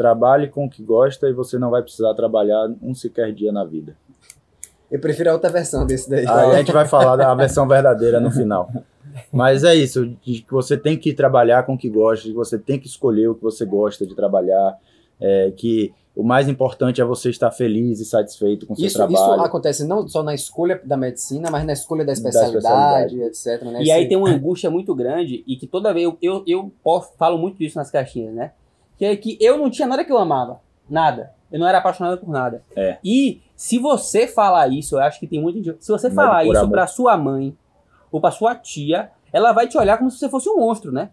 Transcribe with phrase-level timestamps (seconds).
[0.00, 3.64] trabalhe com o que gosta e você não vai precisar trabalhar um sequer dia na
[3.66, 3.94] vida.
[4.90, 6.26] Eu prefiro a outra versão desse daí.
[6.26, 8.70] Aí a gente vai falar da versão verdadeira no final.
[9.30, 12.78] Mas é isso, de que você tem que trabalhar com o que gosta, você tem
[12.78, 14.78] que escolher o que você gosta de trabalhar,
[15.20, 18.96] é, que o mais importante é você estar feliz e satisfeito com o seu Isso,
[18.96, 19.16] trabalho.
[19.34, 23.22] isso acontece não só na escolha da medicina, mas na escolha da especialidade, especialidade.
[23.22, 23.62] etc.
[23.72, 23.82] Né?
[23.84, 27.12] E aí tem uma angústia muito grande e que toda vez eu, eu, eu posso-
[27.18, 28.52] falo muito disso nas caixinhas, né?
[29.00, 30.60] Que é que eu não tinha nada que eu amava.
[30.86, 31.32] Nada.
[31.50, 32.62] Eu não era apaixonado por nada.
[32.76, 32.98] É.
[33.02, 35.82] E se você falar isso, eu acho que tem muita gente.
[35.82, 36.70] Se você falar isso amor.
[36.70, 37.56] pra sua mãe
[38.12, 41.08] ou pra sua tia, ela vai te olhar como se você fosse um monstro, né?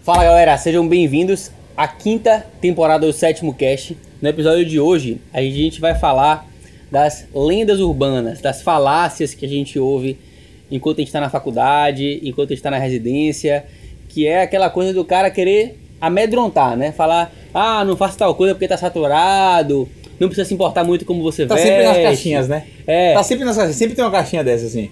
[0.00, 3.96] Fala galera, sejam bem-vindos à quinta temporada do sétimo cast.
[4.20, 6.52] No episódio de hoje, a gente vai falar
[6.90, 10.16] das lendas urbanas, das falácias que a gente ouve
[10.70, 13.64] enquanto a gente está na faculdade, enquanto a gente está na residência,
[14.08, 16.92] que é aquela coisa do cara querer amedrontar, né?
[16.92, 21.22] Falar, ah, não faça tal coisa porque tá saturado, não precisa se importar muito como
[21.22, 21.68] você Tá veste.
[21.68, 22.64] sempre nas caixinhas, né?
[22.86, 23.76] É, Tá sempre nas caixinhas.
[23.76, 24.90] Sempre tem uma caixinha dessa, assim.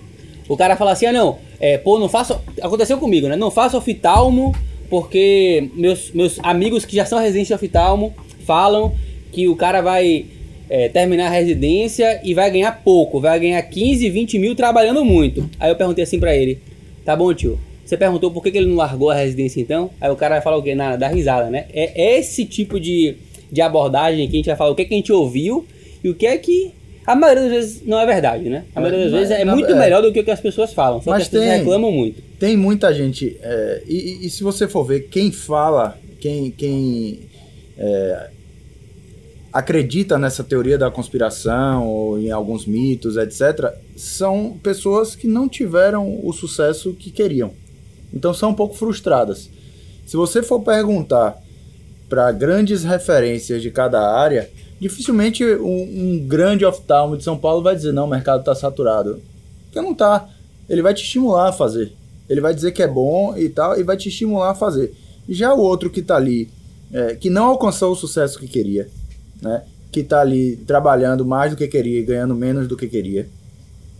[0.48, 2.38] o cara fala assim, ah não, é, pô, não faço.
[2.60, 3.36] Aconteceu comigo, né?
[3.36, 4.54] Não faço oftalmo
[4.90, 8.12] porque meus, meus amigos que já são residentes de oftalmo
[8.44, 8.94] falam
[9.32, 10.26] que o cara vai
[10.74, 15.48] é, terminar a residência e vai ganhar pouco, vai ganhar 15, 20 mil trabalhando muito.
[15.60, 16.58] Aí eu perguntei assim pra ele,
[17.04, 19.90] tá bom tio, você perguntou por que, que ele não largou a residência então?
[20.00, 20.74] Aí o cara vai falar o quê?
[20.74, 21.66] Nada, dá risada, né?
[21.74, 23.16] É esse tipo de,
[23.50, 25.66] de abordagem que a gente vai falar o que, que a gente ouviu
[26.02, 26.72] e o que é que
[27.06, 28.64] a maioria das vezes não é verdade, né?
[28.74, 29.78] A maioria das Mas- vezes é na- muito é.
[29.78, 31.02] melhor do que o que as pessoas falam.
[31.02, 32.22] Só Mas que as pessoas tem- reclamam muito.
[32.38, 37.18] Tem muita gente, é, e, e- e se você for ver quem fala, quem, quem
[37.76, 38.30] é,
[39.52, 46.20] acredita nessa teoria da conspiração ou em alguns mitos, etc., são pessoas que não tiveram
[46.24, 47.52] o sucesso que queriam.
[48.12, 49.50] Então são um pouco frustradas.
[50.06, 51.36] Se você for perguntar
[52.08, 55.82] para grandes referências de cada área, dificilmente um,
[56.16, 59.20] um grande oftalmo de São Paulo vai dizer não, o mercado está saturado.
[59.64, 60.28] Porque não está.
[60.68, 61.92] Ele vai te estimular a fazer.
[62.28, 64.94] Ele vai dizer que é bom e tal, e vai te estimular a fazer.
[65.28, 66.50] Já o outro que está ali,
[66.92, 68.88] é, que não alcançou o sucesso que queria,
[69.42, 73.28] né, que está ali trabalhando mais do que queria e ganhando menos do que queria,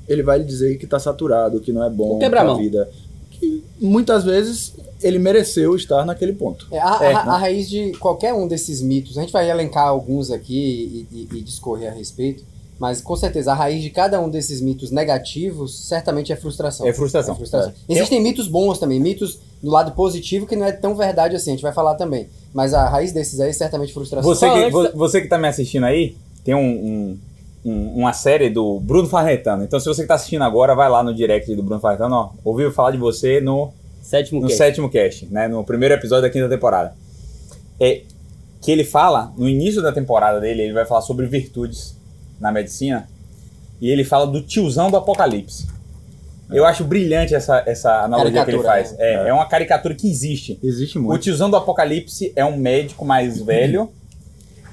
[0.08, 2.88] ele vai lhe dizer que está saturado, que não é bom para a vida.
[3.30, 6.66] Que muitas vezes ele mereceu estar naquele ponto.
[6.70, 7.30] É, a, É, a- né?
[7.32, 11.38] a raiz de qualquer um desses mitos, a gente vai elencar alguns aqui e, e-
[11.38, 12.44] e discorrer a respeito,
[12.78, 16.86] mas com certeza a raiz de cada um desses mitos negativos certamente é frustração.
[16.86, 17.34] É frustração.
[17.34, 17.72] É frustração.
[17.88, 17.92] É.
[17.92, 21.54] Existem mitos bons também, mitos do lado positivo que não é tão verdade assim, a
[21.54, 22.28] gente vai falar também.
[22.52, 24.28] Mas a raiz desses aí é certamente frustração.
[24.34, 27.18] Você que, antes da- você que tá me assistindo aí, tem um, um-
[27.64, 29.64] um- uma série do Bruno Farretano.
[29.64, 32.30] Então, se você que tá assistindo agora, vai lá no direct do Bruno Farretano, ó.
[32.44, 34.58] Ouviu falar de você no, Sétimo no cast.
[34.58, 35.48] sétimo cast, né?
[35.48, 36.94] No primeiro episódio da quinta temporada.
[37.80, 38.02] É
[38.60, 41.96] que ele fala, no início da temporada dele, ele vai falar sobre virtudes
[42.38, 43.08] na medicina.
[43.80, 45.66] E ele fala do tiozão do apocalipse.
[46.54, 48.92] Eu acho brilhante essa, essa analogia que ele Caricatura, faz.
[48.98, 49.24] né?
[49.26, 50.58] É, é uma caricatura que existe.
[50.62, 51.22] Existe O muito.
[51.22, 53.90] tiozão do apocalipse é um médico mais velho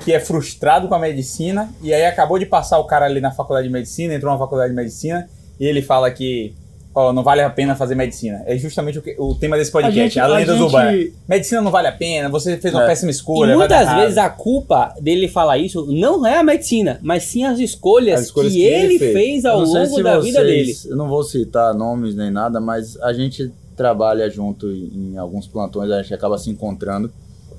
[0.04, 3.32] que é frustrado com a medicina e aí acabou de passar o cara ali na
[3.32, 5.30] faculdade de medicina, entrou na faculdade de medicina
[5.60, 6.56] e ele fala que
[6.94, 8.42] ó, não vale a pena fazer medicina.
[8.46, 11.08] É justamente o, que- o tema desse podcast, a, gente- a lendas gente- urbanas.
[11.28, 12.88] Medicina não vale a pena, você fez uma É.
[12.88, 13.52] péssima E escolha.
[13.52, 17.60] dar muitas vezes a culpa dele falar isso não é a medicina, mas sim as
[17.60, 19.14] escolhas, As escolhas que, que ele ele fez.
[19.14, 20.74] fez, ao longo da vida dele.
[20.74, 25.18] vocês- Eu não vou citar nomes nem nada, mas a gente trabalha junto em, em
[25.18, 27.10] alguns plantões, a gente acaba se encontrando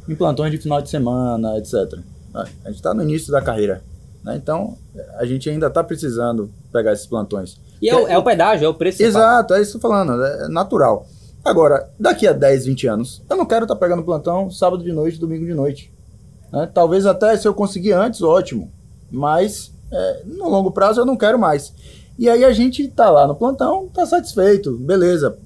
[0.09, 1.99] em plantões de final de semana, etc.
[2.35, 3.83] A gente está no início da carreira,
[4.23, 4.37] né?
[4.37, 4.77] então
[5.19, 7.59] a gente ainda está precisando pegar esses plantões.
[7.81, 9.03] E é, o- é o pedágio, é o preço.
[9.03, 11.07] Exato, é isso que eu falando, é natural.
[11.45, 15.19] Agora, daqui a 10, 20 anos, eu não quero estar pegando plantão sábado de noite,
[15.19, 15.93] domingo de noite.
[16.53, 16.69] né?
[16.75, 18.71] Talvez até se eu conseguir antes, ótimo.
[19.11, 21.73] Mas é, no longo prazo eu não quero mais.
[22.19, 25.39] E aí a gente tá lá no plantão, tá satisfeito, beleza.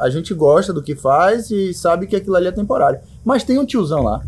[0.00, 2.98] A- gente gosta do que faz e sabe que aquilo ali é temporário.
[3.24, 4.22] Mas tem um tiozão lá,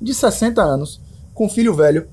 [0.00, 1.00] de 60 anos,
[1.34, 2.06] com filho velho,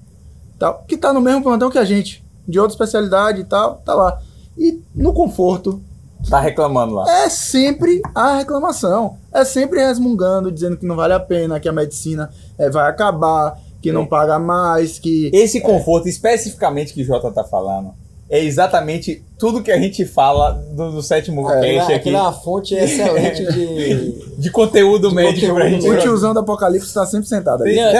[0.59, 3.93] tal, que tá no mesmo plantão que a gente, de outra especialidade e tal, tá
[3.93, 4.19] lá.
[4.57, 5.81] E no conforto,
[6.29, 7.23] Tá reclamando lá.
[7.25, 9.17] é sempre a reclamação.
[9.33, 13.59] É sempre resmungando, dizendo que não vale a pena, que a medicina eh, vai acabar,
[13.81, 15.29] que não paga mais, que.
[15.33, 17.91] Esse conforto, especificamente que o Jota tá falando,
[18.29, 22.09] é exatamente tudo que a gente fala do, do sétimo Aquilo cast é- aqui.
[22.15, 24.23] é uma fonte excelente de.
[24.37, 25.81] De conteúdo De médico pra conteúdo.
[25.81, 25.97] gente.
[25.97, 27.75] O tiozão do apocalipse está sempre sentado ali.
[27.75, 27.93] Tem-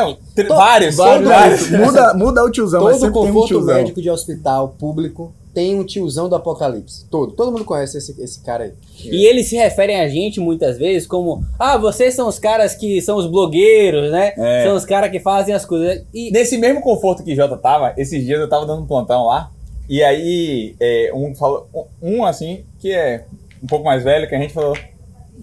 [0.48, 1.70] Não, vários, Todo- vários.
[1.72, 3.76] muda, muda o tiozão, mas Todo sempre tem um conforto tiozão.
[3.76, 7.06] médico de hospital público tem um tiozão do apocalipse.
[7.10, 7.34] Todo.
[7.34, 8.74] Todo mundo conhece esse, esse cara aí.
[9.06, 13.02] E eles se referem a gente muitas vezes como: ah, vocês são os caras que
[13.02, 14.34] são os blogueiros, né?
[14.38, 14.64] É.
[14.66, 16.04] São os caras que fazem as coisas.
[16.14, 19.52] E Nesse mesmo conforto que Jota tava, esses dias eu tava dando um plantão lá,
[19.88, 21.68] e aí é, um falou,
[22.02, 23.26] um assim, que é
[23.62, 24.76] um pouco mais velho, que a gente falou,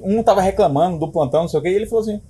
[0.03, 2.21] um tava reclamando do plantão, não sei o que, e ele falou assim,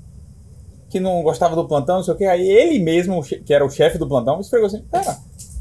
[0.90, 3.70] que não gostava do plantão, não sei o que, aí ele mesmo, que era o
[3.70, 5.16] chefe do plantão, esfregou assim, pera,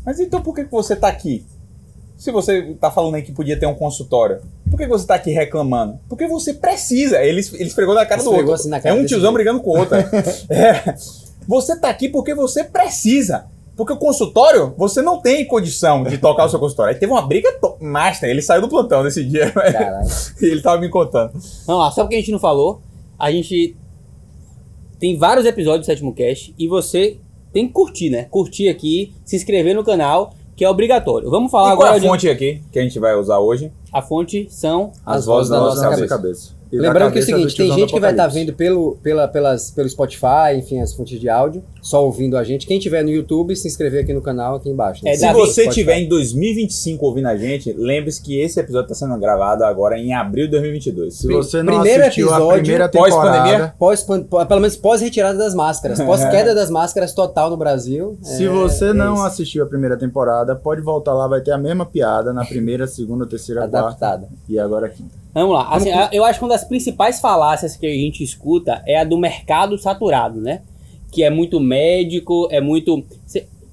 [0.06, 1.46] mas então por que, que você tá aqui?
[2.20, 5.32] Se você tá falando aí que podia ter um consultório, por que você tá aqui
[5.32, 5.98] reclamando?
[6.10, 7.24] Porque você precisa.
[7.24, 8.54] Ele, ele esfregou na cara do Esfregou outro.
[8.56, 9.34] assim na cara é um tiozão jeito.
[9.36, 9.96] brigando com o outro.
[10.52, 10.96] É.
[11.48, 13.46] Você tá aqui porque você precisa.
[13.74, 16.94] Porque o consultório, você não tem condição de tocar o seu consultório.
[16.94, 17.50] Aí teve uma briga
[17.80, 18.30] master.
[18.30, 19.54] Ele saiu do plantão nesse dia.
[20.42, 21.32] E ele tava me contando.
[21.66, 22.82] Vamos lá, só porque a gente não falou,
[23.18, 23.78] a gente
[25.00, 27.18] tem vários episódios do Sétimo Cast e você
[27.54, 28.26] tem que curtir, né?
[28.26, 31.30] Curtir aqui, se inscrever no canal, que é obrigatório.
[31.30, 32.06] Vamos falar e qual é agora a de...
[32.06, 33.72] fonte aqui que a gente vai usar hoje?
[33.94, 34.92] A fonte são...
[35.06, 36.54] As vozes da nossa cabeça.
[36.72, 38.40] E Lembrando que é o seguinte, tem gente que vai estar Apocalipse.
[38.52, 42.68] vendo pelo, pela, pelas, pelo Spotify, enfim, as fontes de áudio, só ouvindo a gente.
[42.68, 45.04] Quem tiver no YouTube, se inscrever aqui no canal, aqui embaixo.
[45.04, 45.12] né?
[45.12, 49.06] É, Se Davi, você estiver em 2025 ouvindo a gente, lembre-se que esse episódio está
[49.06, 51.16] sendo gravado agora em abril de 2022.
[51.16, 55.56] Se você não Primeiro assistiu a episódio, primeira temporada, Pós, pô- pelo menos pós-retirada das
[55.56, 56.00] máscaras.
[56.00, 58.16] Pós-queda das máscaras total no Brasil.
[58.22, 59.24] se É, você é não isso.
[59.26, 63.26] assistiu a primeira temporada, pode voltar lá, vai ter a mesma piada na primeira, segunda,
[63.26, 64.30] terceira, quarta Adaptada.
[64.48, 65.18] e agora quinta.
[65.34, 68.82] Vamos lá, assim, a- eu acho que uma das principais falácias que a gente escuta
[68.86, 70.62] é a do mercado saturado, né?
[71.12, 73.04] Que é muito médico, é muito...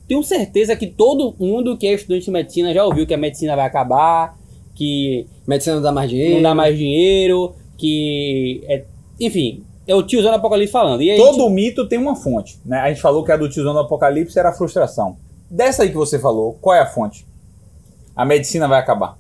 [0.08, 3.56] Tenho certeza que todo mundo que é estudante de medicina já ouviu que a medicina
[3.56, 4.38] vai acabar,
[4.74, 6.34] que Medicina não dá mais dinheiro.
[6.36, 8.62] não dá mais dinheiro, que.
[8.68, 8.84] É,
[9.18, 11.02] enfim, é o tiozão do Apocalipse falando.
[11.02, 12.58] E Todo mito tem uma fonte.
[12.64, 12.78] Né?
[12.78, 15.16] A gente falou que a do tiozão do apocalipse era a frustração.
[15.50, 17.26] Dessa aí que você falou, qual é a fonte?
[18.14, 19.18] A medicina vai acabar.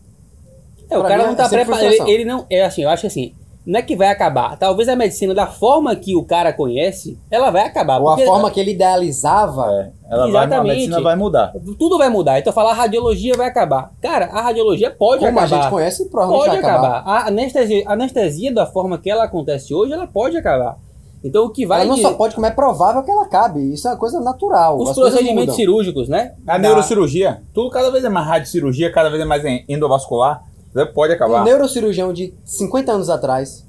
[0.90, 2.08] É, o cara não é tá preparado.
[2.08, 2.44] Ele, não.
[2.50, 3.34] É assim, eu acho que assim.
[3.66, 4.56] Não é que vai acabar.
[4.56, 8.00] Talvez a medicina, da forma que o cara conhece, ela vai acabar.
[8.00, 9.66] Ou a forma que ele idealizava.
[9.72, 10.72] É, ela vai, a Exatamente.
[10.74, 11.52] medicina vai mudar.
[11.76, 12.38] Tudo vai mudar.
[12.38, 13.90] Então falar a radiologia vai acabar.
[14.00, 15.62] Cara, a radiologia pode como a acabar.
[15.62, 16.96] gente conhece, provavelmente pode vai acabar.
[16.98, 17.10] acabar.
[17.24, 20.76] A anestesia, a anestesia, da forma que ela acontece hoje, ela pode acabar.
[21.24, 21.80] Então o que vai.
[21.80, 23.72] Ela não de- só pode, como é provável que ela acabe.
[23.74, 24.78] Isso é uma coisa natural.
[24.78, 26.34] Os procedimentos cirúrgicos, né?
[26.46, 30.40] A neurocirurgia, tudo cada vez é mais radiocirurgia, cada vez é mais en- endovascular.
[30.84, 31.42] Pode acabar.
[31.42, 33.66] Um neurocirurgião de 50 anos atrás,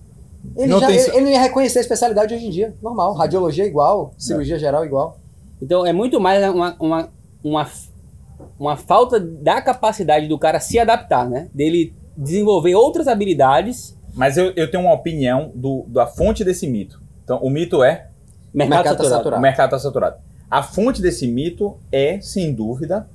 [0.56, 2.75] ele, Não já, tem- ele, ele não ia reconhecer a especialidade hoje em dia.
[2.81, 3.13] Normal.
[3.13, 5.18] Radiologia é igual, cirurgia geral é igual.
[5.62, 7.09] Então é muito mais uma, uma,
[7.44, 7.68] uma,
[8.59, 11.50] uma falta da capacidade do cara se adaptar, né?
[11.54, 13.98] Dele desenvolver outras habilidades.
[14.13, 17.01] Mas eu, eu tenho uma opinião do, da fonte desse mito.
[17.24, 18.10] Então, o mito é
[18.53, 19.18] Mercado, mercado tá saturado.
[19.18, 19.39] saturado.
[19.39, 20.15] o mercado está saturado.
[20.50, 23.07] A fonte desse mito é, sem dúvida,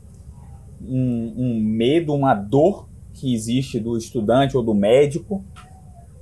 [0.81, 5.45] um, um medo, uma dor que existe do estudante ou do médico.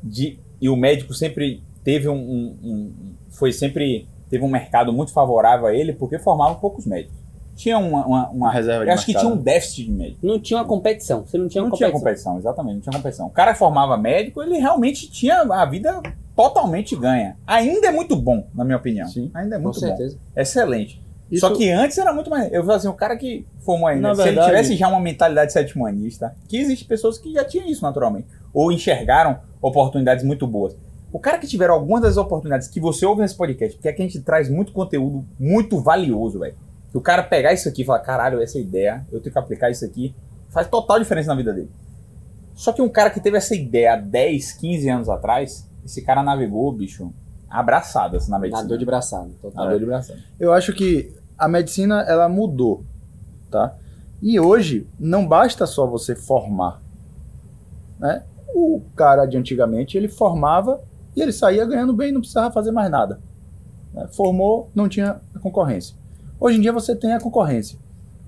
[0.03, 2.93] De, e o médico sempre teve um, um- um-
[3.31, 7.19] foi sempre teve um mercado muito favorável a ele porque formava poucos médicos.
[7.57, 10.23] Tinha uma, uma, uma- reserva de eu acho que tinha um déficit de médicos.
[10.23, 11.27] Não tinha uma competição.
[11.27, 12.33] Você não tinha uma Não tinha competição.
[12.33, 13.27] competição, exatamente, não tinha competição.
[13.27, 16.01] O cara formava médico, ele realmente tinha a vida
[16.35, 17.37] totalmente ganha.
[17.47, 19.07] Ainda é muito bom, na minha opinião.
[19.09, 19.87] Sim, Ainda é Com muito bom.
[19.87, 20.19] certeza.
[20.35, 21.03] Excelente.
[21.31, 22.53] Isso- Só que antes era muito mais.
[22.53, 24.99] Eu falo assim, o cara que formou ainda, Na se verdade- ele tivesse já uma
[25.01, 30.77] mentalidade setmanista, que existe pessoas que já tinham isso naturalmente, ou enxergaram oportunidades muito boas.
[31.13, 34.05] O cara que tiver algumas das oportunidades que você ouve nesse podcast, porque aqui a
[34.07, 36.55] gente traz muito conteúdo muito valioso, velho.
[36.91, 39.71] Que o cara pegar isso aqui e falar, caralho, essa ideia, eu tenho que aplicar
[39.71, 40.15] isso aqui,
[40.49, 41.71] faz total diferença na vida dele.
[42.55, 46.23] Só que um cara que teve essa ideia há 10, 15 anos atrás, esse cara
[46.23, 47.13] navegou, bicho,
[47.49, 48.63] abraçado assim, na medicina.
[48.63, 49.31] Nadou de braçada.
[49.55, 50.19] Nadou de braçada.
[50.39, 52.85] Eu acho que a medicina ela mudou,
[53.51, 53.75] tá?
[54.21, 56.83] E hoje não basta só você formar,
[57.99, 58.25] né?
[58.55, 60.83] O cara de antigamente ele formava
[61.17, 63.21] e ele saía ganhando bem, não precisava fazer mais nada.
[63.95, 64.07] né?
[64.09, 65.97] Formou, não tinha concorrência.
[66.39, 67.79] Hoje em dia você tem a concorrência,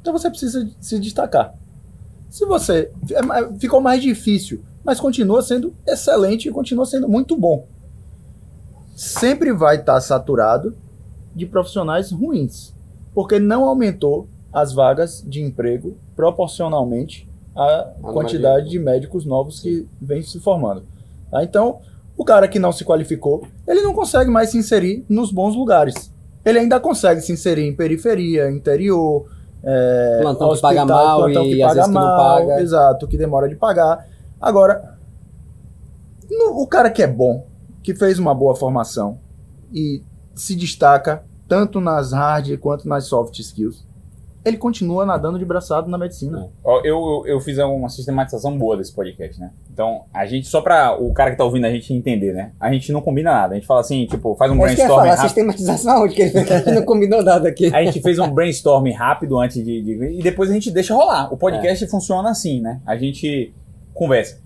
[0.01, 1.55] então você precisa se destacar.
[2.31, 7.67] Se você é ficou mais difícil, mas continua sendo excelente e continua sendo muito bom.
[8.97, 10.77] Sempre vai estar saturado
[11.35, 12.75] de profissionais ruins,
[13.15, 19.87] porque não aumentou as vagas de emprego proporcionalmente à número quantidade de médicos novos que
[20.01, 20.85] vem se formando.
[21.31, 21.43] tá?
[21.43, 21.79] Então,
[22.17, 26.13] o cara que não se qualificou, ele não consegue mais se inserir nos bons lugares.
[26.45, 29.27] Ele ainda consegue se inserir em periferia, interior,
[29.63, 32.61] é, Plantão que hospital, paga mal plantão e às vezes que não paga.
[32.61, 34.07] Exato, que demora de pagar.
[34.41, 34.99] Agora,
[36.31, 37.47] no- o cara que é bom,
[37.83, 39.19] que fez uma boa formação
[39.73, 40.03] e
[40.35, 43.87] se destaca tanto nas hard quanto nas soft skills,
[44.45, 46.49] ele continua nadando de braçado na medicina.
[46.65, 49.51] Ó, Eu, eu, eu fiz uma sistematização boa desse podcast, né?
[49.71, 52.53] Então, a gente, só pra o cara que tá ouvindo a gente entender, né?
[52.59, 53.53] A gente não combina nada.
[53.53, 55.23] A gente fala assim, tipo, faz um É ia brainstorming falar, rápido.
[55.27, 56.33] sistematização onde que ele
[56.65, 57.67] que não combinou nada aqui.
[57.75, 61.33] A gente fez um brainstorming rápido antes de, de- E depois a gente deixa rolar.
[61.33, 62.81] O podcast funciona assim, né?
[62.87, 63.55] A gente
[63.95, 64.41] conversa.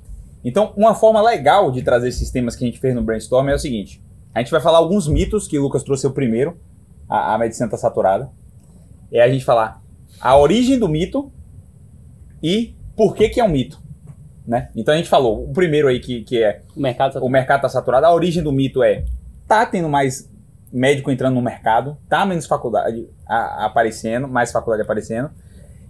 [0.44, 3.54] Então, uma forma legal de trazer esses temas que a gente fez no brainstorm é
[3.54, 4.02] o seguinte:
[4.34, 6.56] a gente vai falar alguns mitos que o Lucas trouxe o primeiro,
[7.08, 8.30] a, a medicina tá saturada.
[9.12, 9.82] É a gente falar
[10.20, 11.30] a origem do mito
[12.42, 13.80] e por que, que é um mito.
[14.46, 14.70] Né?
[14.76, 17.62] Então a gente falou, o primeiro aí que, que é O mercado tá o mercado
[17.62, 18.06] tá saturado.
[18.06, 19.04] A origem do mito é
[19.46, 20.30] tá tendo mais
[20.72, 25.30] médico entrando no mercado, tá menos faculdade a- aparecendo, mais faculdade aparecendo.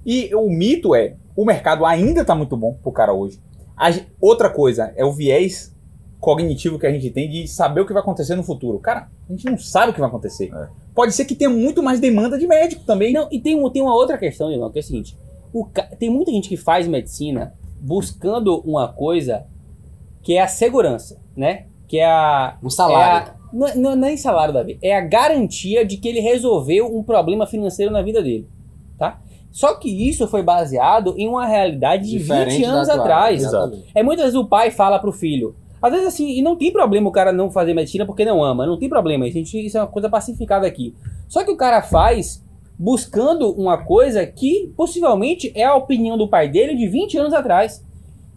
[0.05, 3.41] E o mito é o mercado ainda tá muito bom pro cara hoje.
[3.77, 5.75] A outra coisa é o viés
[6.27, 8.81] cognitivo que a gente tem de saber o que vai acontecer no futuro.
[8.81, 10.53] Cara, a gente não sabe o que vai acontecer.
[10.53, 10.67] É.
[10.93, 13.13] Pode ser que tenha muito mais demanda de médico também.
[13.13, 15.17] Não, e tem, tem uma outra questão, Leilão, que é o seguinte:
[15.53, 15.65] o
[16.01, 19.47] tem muita gente que faz medicina buscando uma coisa
[20.21, 21.67] que é a segurança, né?
[21.87, 22.59] Que é a.
[22.61, 23.29] Um salário.
[23.29, 24.81] É a, não, não é nem salário, Davi.
[24.83, 28.49] É a garantia de que ele resolveu um problema financeiro na vida dele.
[28.99, 29.21] Tá?
[29.53, 33.45] Só que isso foi baseado em uma realidade de 20 da anos atual, atrás.
[33.45, 33.87] exatamente.
[33.95, 35.55] É muitas vezes o pai fala pro filho.
[35.81, 38.67] Às vezes assim, e não tem problema o cara não fazer medicina porque não ama,
[38.67, 40.95] não tem problema, isso, a gente- isso é uma coisa pacificada aqui.
[41.29, 42.45] Só que o cara faz
[42.79, 47.85] buscando uma coisa que possivelmente é a opinião do pai dele de 20 anos atrás.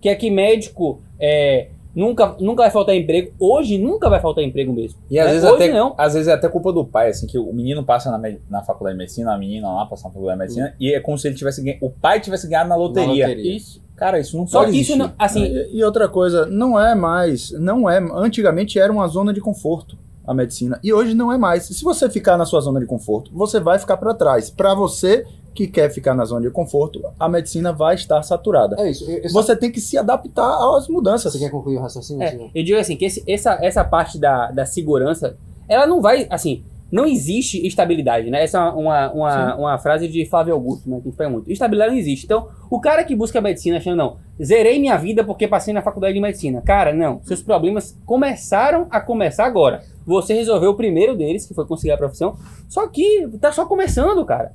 [0.02, 3.34] Que é que médico é, nunca, nunca vai faltar emprego.
[3.38, 4.98] Hoje nunca vai faltar emprego mesmo.
[5.12, 5.34] E às né?
[5.34, 5.94] vezes, Hoje até, não.
[5.98, 8.96] às vezes é até culpa do pai, assim, que o menino passa na, na faculdade
[8.96, 11.36] de medicina, a menina lá passa na faculdade de medicina, e é como se ele
[11.36, 13.28] tivesse ganho, o pai tivesse ganhado na loteria.
[13.28, 13.58] loteria.
[13.58, 13.84] Isso.
[14.00, 15.12] Cara, isso não Só pode que isso não.
[15.20, 19.42] Assim, E, e outra coisa, não é mais, não é, antigamente era uma zona de
[19.42, 21.64] conforto a medicina e hoje não é mais.
[21.66, 24.50] Se você ficar na sua zona de conforto, você vai ficar para trás.
[24.50, 25.26] Para você
[25.56, 28.76] que quer ficar na zona de conforto, a medicina vai estar saturada.
[28.80, 29.10] É isso.
[29.10, 31.34] Eu, eu só- Você tem que se adaptar às mudanças.
[31.34, 32.22] Você quer concluir o raciocínio?
[32.24, 35.36] É, eu digo assim, que esse- essa, essa parte da, da segurança,
[35.68, 38.44] ela não vai, assim, não existe estabilidade, né?
[38.44, 41.00] Essa é uma, uma, uma frase de Flávio Augusto, né?
[41.04, 41.52] Que fala muito.
[41.52, 42.26] Estabilidade não existe.
[42.26, 46.14] Então, o cara que busca medicina achando, não, zerei minha vida porque passei na faculdade
[46.14, 46.62] de medicina.
[46.62, 47.22] Cara, não.
[47.24, 49.84] Seus problemas começaram a começar agora.
[50.06, 54.26] Você resolveu o primeiro deles, que foi conseguir a profissão, só que tá só começando,
[54.26, 54.54] cara.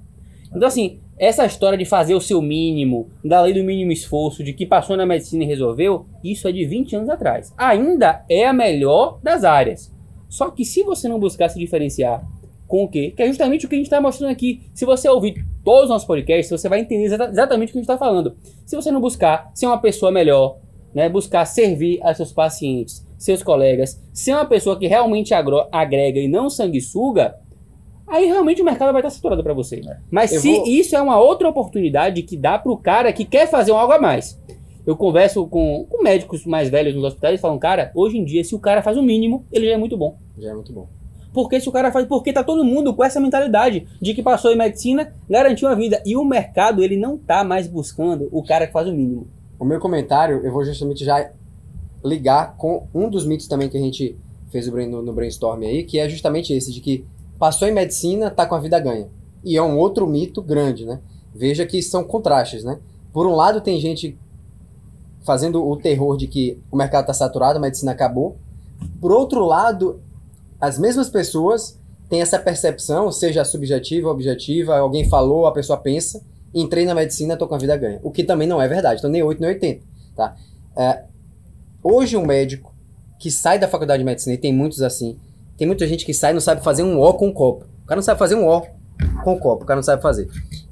[0.54, 4.52] Então, assim, essa história de fazer o seu mínimo, da lei do mínimo esforço, de
[4.52, 7.52] que passou na medicina e resolveu, isso é de 20 anos atrás.
[7.56, 9.93] Ainda é a melhor das áreas.
[10.34, 12.26] Só que se você não buscar se diferenciar
[12.66, 13.12] com o quê?
[13.16, 14.62] Que é justamente o que a gente está mostrando aqui.
[14.74, 17.80] Se você ouvir todos os nossos podcasts, você vai entender exa- exatamente o que a
[17.82, 18.34] gente está falando.
[18.66, 20.56] Se você não buscar ser uma pessoa melhor,
[20.92, 26.26] né, buscar servir a seus pacientes, seus colegas, ser uma pessoa que realmente agrega e
[26.26, 27.36] não sanguessuga,
[28.08, 29.80] aí realmente o mercado vai estar saturado para você.
[30.10, 33.24] Mas Eu se vou- isso é uma outra oportunidade que dá para o cara que
[33.24, 34.36] quer fazer algo a mais.
[34.86, 38.44] Eu converso com, com médicos mais velhos nos hospitais e falam, cara, hoje em dia,
[38.44, 40.18] se o cara faz o mínimo, ele já é muito bom.
[40.38, 40.88] Já é muito bom.
[41.32, 44.52] Porque se o cara faz, porque tá todo mundo com essa mentalidade de que passou
[44.52, 46.00] em medicina, garantiu a vida.
[46.06, 49.26] E o mercado, ele não tá mais buscando o cara que faz o mínimo.
[49.58, 51.32] O meu comentário, eu vou justamente já
[52.04, 54.16] ligar com um dos mitos também que a gente
[54.48, 57.04] fez no, no brainstorm aí, que é justamente esse, de que
[57.38, 59.08] passou em medicina, tá com a vida ganha.
[59.42, 61.00] E é um outro mito grande, né?
[61.34, 62.78] Veja que são contrastes, né?
[63.12, 64.16] Por um lado, tem gente
[65.24, 68.36] fazendo o terror de que o mercado tá saturado, a medicina acabou.
[69.00, 70.00] Por outro lado,
[70.60, 71.78] as mesmas pessoas
[72.08, 76.22] têm essa percepção, seja subjetiva, objetiva, alguém falou, a pessoa pensa,
[76.54, 77.98] entrei na medicina, tô com a vida ganha.
[78.02, 80.36] O que também não é verdade, então nem 8 nem 80, tá?
[80.76, 81.04] É,
[81.82, 82.74] hoje um médico
[83.18, 85.18] que sai da faculdade de medicina, e tem muitos assim,
[85.56, 87.64] tem muita gente que sai e não sabe fazer um O com um copo.
[87.84, 88.62] O cara não sabe fazer um O
[89.22, 90.28] com um copo, o cara não sabe fazer.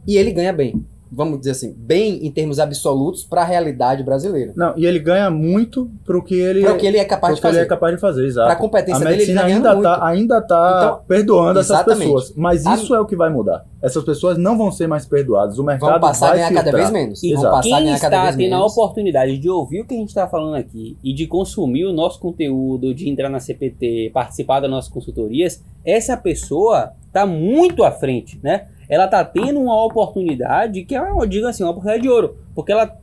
[0.06, 0.84] E ele ganha bem.
[1.14, 4.52] Vamos dizer assim, bem em termos absolutos para a realidade brasileira.
[4.56, 7.34] Não, e ele ganha muito pro que ele, Para o que ele é capaz pro
[7.36, 7.64] de que ele fazer.
[7.66, 8.46] é capaz de fazer, exato.
[8.46, 9.82] Para a competência a dele, ele tá ainda muito.
[9.82, 12.04] tá, ainda tá Então, perdoando essas exatamente.
[12.04, 12.32] pessoas.
[12.34, 13.64] Mas A- isso é o que vai mudar.
[13.82, 15.58] Essas pessoas não vão ser mais perdoadas.
[15.58, 16.64] O mercado Vão passar a vai ganhar filtrar.
[16.66, 17.22] cada vez menos.
[17.22, 17.56] E Exato.
[17.56, 20.54] a quem está vez tendo a oportunidade de ouvir o que a gente está falando
[20.54, 25.62] aqui e de consumir o nosso conteúdo, de entrar na CPT, participar das nossas consultorias,
[25.84, 28.66] essa pessoa está muito à frente, né?
[28.92, 32.36] Ela está tendo uma oportunidade que é, eu digo assim, uma oportunidade de ouro.
[32.54, 32.94] Porque ela.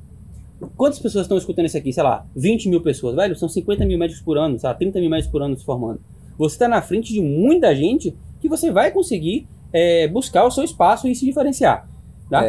[0.78, 1.92] Quantas pessoas estão escutando isso aqui?
[1.92, 3.36] Sei lá, 20 mil pessoas, velho?
[3.36, 6.00] São 50 mil médicos por ano, sei lá, 30 mil médicos por ano se formando.
[6.38, 10.64] Você está na frente de muita gente que você vai conseguir é, buscar o seu
[10.64, 11.90] espaço e se diferenciar.
[12.30, 12.46] Tá?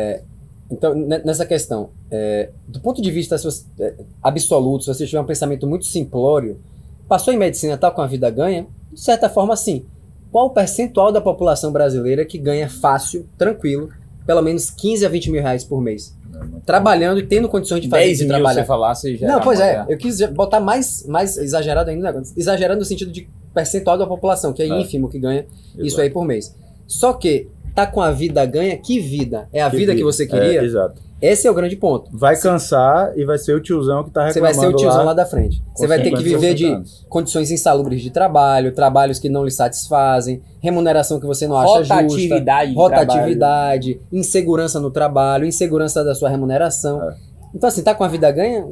[0.70, 5.06] Então, ne- nessa questão, é, do ponto de vista se você- é, absoluto, se você
[5.06, 6.60] tiver um pensamento muito simplório,
[7.08, 8.66] passou em medicina, tá com a vida ganha?
[8.92, 9.84] De certa forma, sim.
[10.30, 13.90] Qual o percentual da população brasileira que ganha fácil, tranquilo,
[14.26, 16.16] pelo menos 15 a 20 mil reais por mês.
[16.64, 18.60] Trabalhando e tendo condições de fazer 10 de mil trabalhar.
[18.62, 19.26] você falasse já.
[19.26, 19.84] Não, era pois é.
[19.88, 22.22] Eu quis botar mais, mais exagerado ainda, né?
[22.36, 24.80] exagerando no sentido de percentual da população, que é, É.
[24.80, 25.44] ínfimo que ganha
[25.74, 26.02] isso Exato.
[26.02, 26.54] aí por mês.
[26.86, 29.48] Só que tá com a vida ganha, que vida?
[29.52, 30.60] É a Que vida que você queria?
[30.60, 31.02] É, exato.
[31.20, 32.10] Esse é o grande ponto.
[32.16, 34.98] Vai cansar e vai ser o tiozão que tá Você reclamando vai ser o tiozão
[35.00, 35.62] lá, lá da frente.
[35.74, 37.06] Você vai ter que 50, viver de 60 anos.
[37.08, 41.94] condições insalubres de trabalho, trabalhos que não lhe satisfazem, remuneração que você não acha justa,
[41.94, 42.70] Rotatividade.
[42.70, 47.02] de rotatividade, insegurança no trabalho, insegurança da sua remuneração.
[47.02, 47.16] É.
[47.54, 48.66] Então, assim, tá com a vida ganha?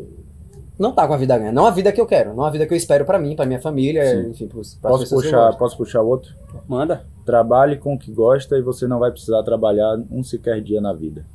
[0.78, 1.50] Não tá com a vida ganha.
[1.50, 2.34] Não a vida que eu quero.
[2.34, 4.30] Não a vida que eu espero pra mim, pra minha família, Sim.
[4.30, 6.32] enfim, pros, pras Posso puxar, posso puxar outro?
[6.68, 7.04] Manda.
[7.26, 10.94] Trabalhe com o que gosta e você não vai precisar trabalhar um sequer dia na
[10.94, 11.26] vida.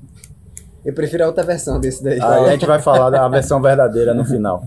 [0.85, 2.19] Eu prefiro a outra versão desse daí.
[2.21, 4.63] Aí a gente vai falar da versão verdadeira no final.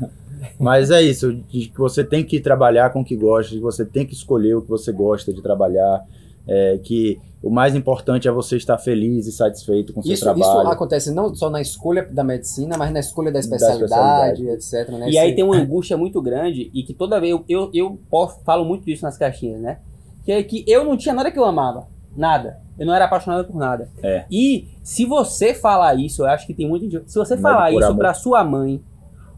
[0.59, 1.39] Mas é isso,
[1.77, 4.93] você tem que trabalhar com o que gosta, você tem que escolher o que você
[4.93, 6.05] gosta de trabalhar,
[6.47, 10.25] é, que o mais importante é você estar feliz e satisfeito com o seu Isso,
[10.31, 10.69] isso trabalho.
[10.71, 14.89] acontece não só na escolha da medicina, mas na escolha da Da especialidade, etc.
[14.91, 15.11] Né?
[15.11, 18.41] E aí tem uma angústia muito grande e que toda vez eu, eu, eu posso-
[18.45, 19.79] falo muito disso nas caixinhas, né?
[20.25, 21.87] Que é que eu não tinha nada que eu amava.
[22.17, 22.59] Nada.
[22.79, 23.89] Eu não era apaixonado por nada.
[24.03, 24.25] É.
[24.31, 27.11] E se você falar isso, eu acho que tem muita gente.
[27.11, 27.99] Se você Mas falar isso amor.
[27.99, 28.83] pra sua mãe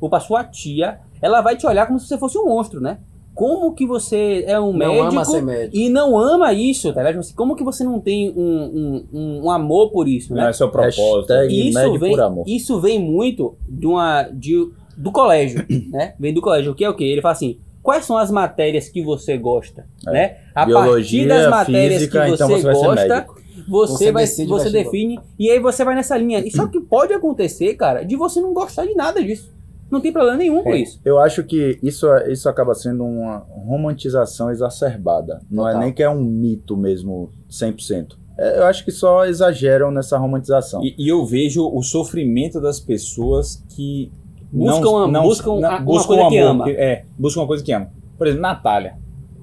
[0.01, 2.99] ou pra sua tia, ela vai te olhar como se você fosse um monstro, né?
[3.35, 5.77] Como que você é um não médico ama ser médico.
[5.77, 7.21] e não ama isso, tá ligado?
[7.21, 10.43] Assim, Como que você não tem um, um, um, amor por isso, né?
[10.43, 11.33] Não é seu propósito.
[11.33, 12.45] Hashtag isso vem, por amor.
[12.49, 16.15] isso vem muito de uma, de, do colégio, né?
[16.19, 16.73] Vem do colégio.
[16.73, 17.05] O que é o quê?
[17.05, 20.13] Ele fala assim, quais são as matérias que você gosta, É.
[20.13, 20.37] né?
[20.55, 23.27] A Biologia, partir das matérias física, que você, então você gosta,
[23.67, 26.41] você, Você vai, decide você define e aí você vai nessa linha.
[26.47, 29.51] E só que pode acontecer, cara, de você não gostar de nada disso.
[29.91, 30.81] Não tem problema nenhum com É.
[30.81, 31.01] isso.
[31.03, 35.41] Eu acho que isso, isso acaba sendo uma romantização exacerbada.
[35.51, 35.81] Não Total.
[35.81, 38.19] é nem que é um mito mesmo, 100%.
[38.39, 40.85] É, eu acho que só exageram nessa romantização.
[40.85, 44.13] E, e eu vejo o sofrimento das pessoas que
[44.53, 46.71] Buscam a- buscam a- uma coisa que ama.
[46.71, 47.91] é, buscam uma coisa que ama.
[48.17, 48.95] Por exemplo, Natália.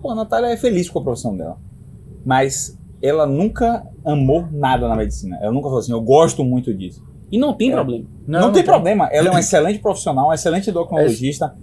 [0.01, 1.57] Pô, a Natália é feliz com a profissão dela.
[2.25, 5.37] Mas ela nunca amou nada na medicina.
[5.41, 7.03] Ela nunca falou assim, eu gosto muito disso.
[7.31, 7.73] E não tem É.
[7.73, 8.05] problema.
[8.27, 9.07] Não, tem problema.
[9.11, 11.55] Ela é uma excelente profissional, uma excelente endocrinologista.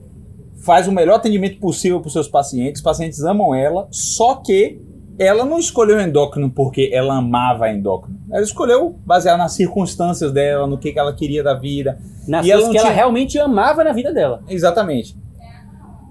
[0.56, 2.80] Faz o melhor atendimento possível para os seus pacientes.
[2.80, 4.80] Os pacientes amam ela, só que
[5.18, 8.18] ela não escolheu endócrino porque ela amava endócrino.
[8.30, 11.98] Ela escolheu baseado nas circunstâncias dela, no que, que ela queria da vida.
[12.26, 14.42] Nas E ela coisas não que ela tinha- realmente amava na vida dela.
[14.48, 15.16] Exatamente.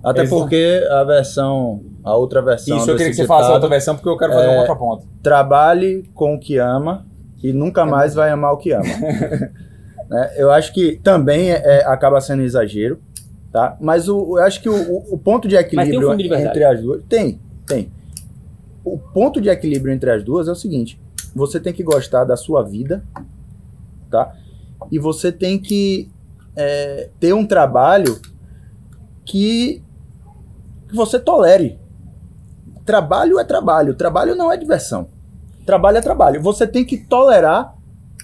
[0.03, 0.41] Até Exato.
[0.41, 3.95] porque a versão, a outra versão Isso eu queria que você falasse a outra versão,
[3.95, 5.05] porque eu quero fazer É, um contraponto.
[5.21, 7.05] trabalhe com o que ama
[7.43, 8.83] e nunca mais vai amar o que ama.
[10.09, 10.29] Né?
[10.35, 12.99] Eu acho que também é- é- acaba sendo exagero,
[13.49, 13.77] tá?
[13.79, 14.73] Mas o, eu acho que o,
[15.13, 17.89] o- ponto de Mas tem um equilíbrio fundo de entre as duas tem, tem.
[18.83, 20.99] O ponto de equilíbrio entre as duas é o seguinte:
[21.35, 23.03] você tem que gostar da sua vida,
[24.09, 24.35] tá?
[24.91, 26.09] E você tem que
[26.55, 28.19] é, ter um trabalho
[29.25, 29.81] que,
[30.93, 31.79] você tolere.
[32.85, 35.07] Trabalho é trabalho, trabalho não é diversão.
[35.65, 36.41] Trabalho é trabalho.
[36.41, 37.77] Você tem que tolerar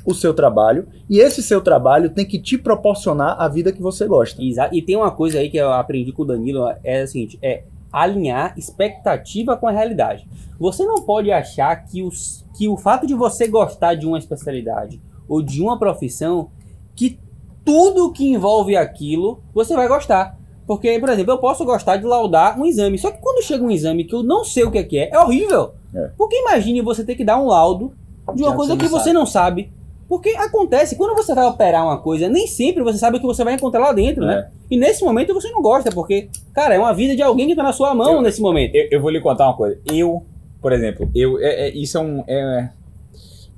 [0.06, 4.08] o seu trabalho e esse seu trabalho tem que te proporcionar a vida que você
[4.08, 4.42] gosta.
[4.44, 7.38] Exa- E tem uma coisa aí que eu aprendi com o Danilo, é a seguinte,
[7.42, 10.28] é alinhar expectativa com a realidade.
[10.60, 15.02] Você não pode achar que, os, que o fato de você gostar de uma especialidade
[15.28, 16.50] ou de uma profissão,
[16.96, 17.20] que
[17.64, 20.38] tudo que envolve aquilo, você vai gostar.
[20.66, 23.72] Porque, por exemplo, eu posso gostar de laudar um exame, só que quando chega um
[23.72, 25.74] exame que eu não sei o que é, é, é horrível.
[25.94, 26.12] É.
[26.18, 27.94] Porque imagine você ter que dar um laudo
[28.36, 29.14] de uma Que coisa você que não você sabe.
[29.14, 29.74] não sabe.
[30.08, 33.44] Porque acontece, quando você vai operar uma coisa, nem sempre você sabe o que você
[33.44, 34.48] vai encontrar lá dentro, né?
[34.72, 37.64] E nesse momento você não gosta, porque, cara, é uma vida de alguém que tá
[37.64, 38.74] na sua mão Eu- nesse momento.
[38.74, 39.78] Eu, eu vou lhe contar uma coisa.
[39.92, 40.24] Eu,
[40.62, 42.70] por exemplo, eu, é- é- isso é um, é,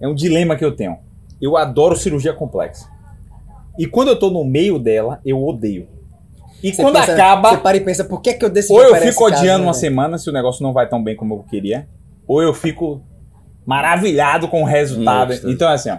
[0.01, 0.97] é um dilema que eu tenho.
[1.39, 2.87] Eu adoro cirurgia complexa.
[3.77, 5.87] E quando eu tô no meio dela, eu odeio.
[6.63, 8.81] E Você quando pensa- acaba, Você para e pensa, por que, que eu decidi ou
[8.81, 9.79] eu fico esse caso, odiando né, uma velho?
[9.81, 11.87] semana se o negócio não vai tão bem como eu queria,
[12.27, 13.01] ou eu fico
[13.65, 15.33] maravilhado com o resultado.
[15.47, 15.97] Então, assim, ó,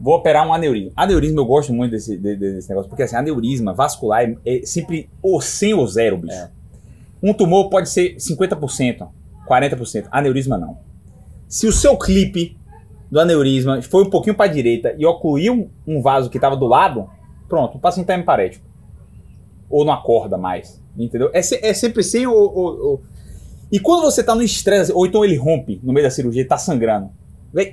[0.00, 0.92] vou operar um aneurisma.
[0.96, 4.62] Aneurisma, eu gosto muito desse, de- de- desse negócio, porque assim, aneurisma vascular é, é
[4.64, 6.34] sempre ou 100 ou zero, bicho.
[6.34, 6.50] É.
[7.22, 9.08] Um tumor pode ser 50%,
[9.46, 10.06] 40%.
[10.10, 10.78] Aneurisma não.
[11.46, 12.56] Se o seu clipe
[13.10, 17.08] do aneurisma foi um pouquinho para direita e ocluiu um vaso que estava do lado,
[17.48, 18.64] pronto, o paciente está hemparético.
[19.68, 20.80] Ou não acorda mais.
[20.96, 21.30] Entendeu?
[21.32, 23.00] É, é sempre sem o, o- o-
[23.70, 26.44] E quando você tá no estresse, ou então ele rompe no meio da cirurgia e
[26.44, 27.10] tá sangrando.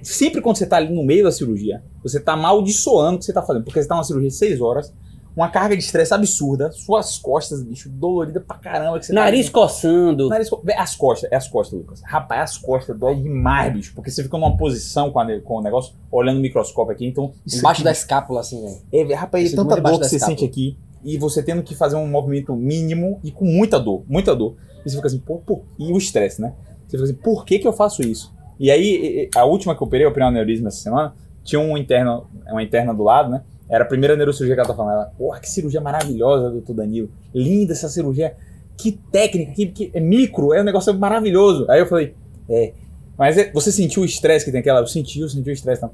[0.04, 3.34] Sempre quando você tá ali no meio da cirurgia, você tá amaldiçoando o que você
[3.34, 3.64] tá fazendo.
[3.64, 4.94] Porque você tá numa cirurgia de 6 horas,
[5.36, 9.00] uma carga de estresse absurda, suas costas, bicho, dolorida pra caramba.
[9.00, 9.52] Você Nariz tá...
[9.52, 10.30] coçando.
[10.30, 12.02] Nariz co- As costas, é as costas, Lucas.
[12.04, 13.94] Rapaz, as costas dói demais, bicho.
[13.94, 17.32] Porque você fica numa posição com, a- com o negócio, olhando o microscópio aqui, então.
[17.46, 18.62] Embaixo aqui, da escápula, assim,
[18.92, 19.12] velho.
[19.12, 20.38] É, rapaz, é tanta dor que você escápula.
[20.40, 20.78] sente aqui.
[21.04, 24.56] E você tendo que fazer um movimento mínimo e com muita dor, muita dor.
[24.84, 25.62] E você fica assim, pô, pô.
[25.78, 26.54] E o estresse, né?
[26.88, 28.34] Você fica assim, por que, que eu faço isso?
[28.60, 31.78] E aí, a última que eu operei, eu operei um aneurisma essa semana, tinha um
[31.78, 33.44] interno, uma interna do lado, né?
[33.70, 34.94] Era a primeira neurocirurgia que ela tá falando.
[34.94, 37.10] Ela, porra, que cirurgia maravilhosa, doutor Danilo.
[37.34, 38.36] Linda essa cirurgia.
[38.78, 41.66] Que técnica, que, que é micro, é um negócio maravilhoso.
[41.70, 42.14] Aí eu falei,
[42.50, 42.74] é.
[43.18, 44.80] Mas é- você sentiu o estresse que tem aquela?
[44.80, 45.84] Eu senti, eu senti o estresse.
[45.84, 45.92] Então.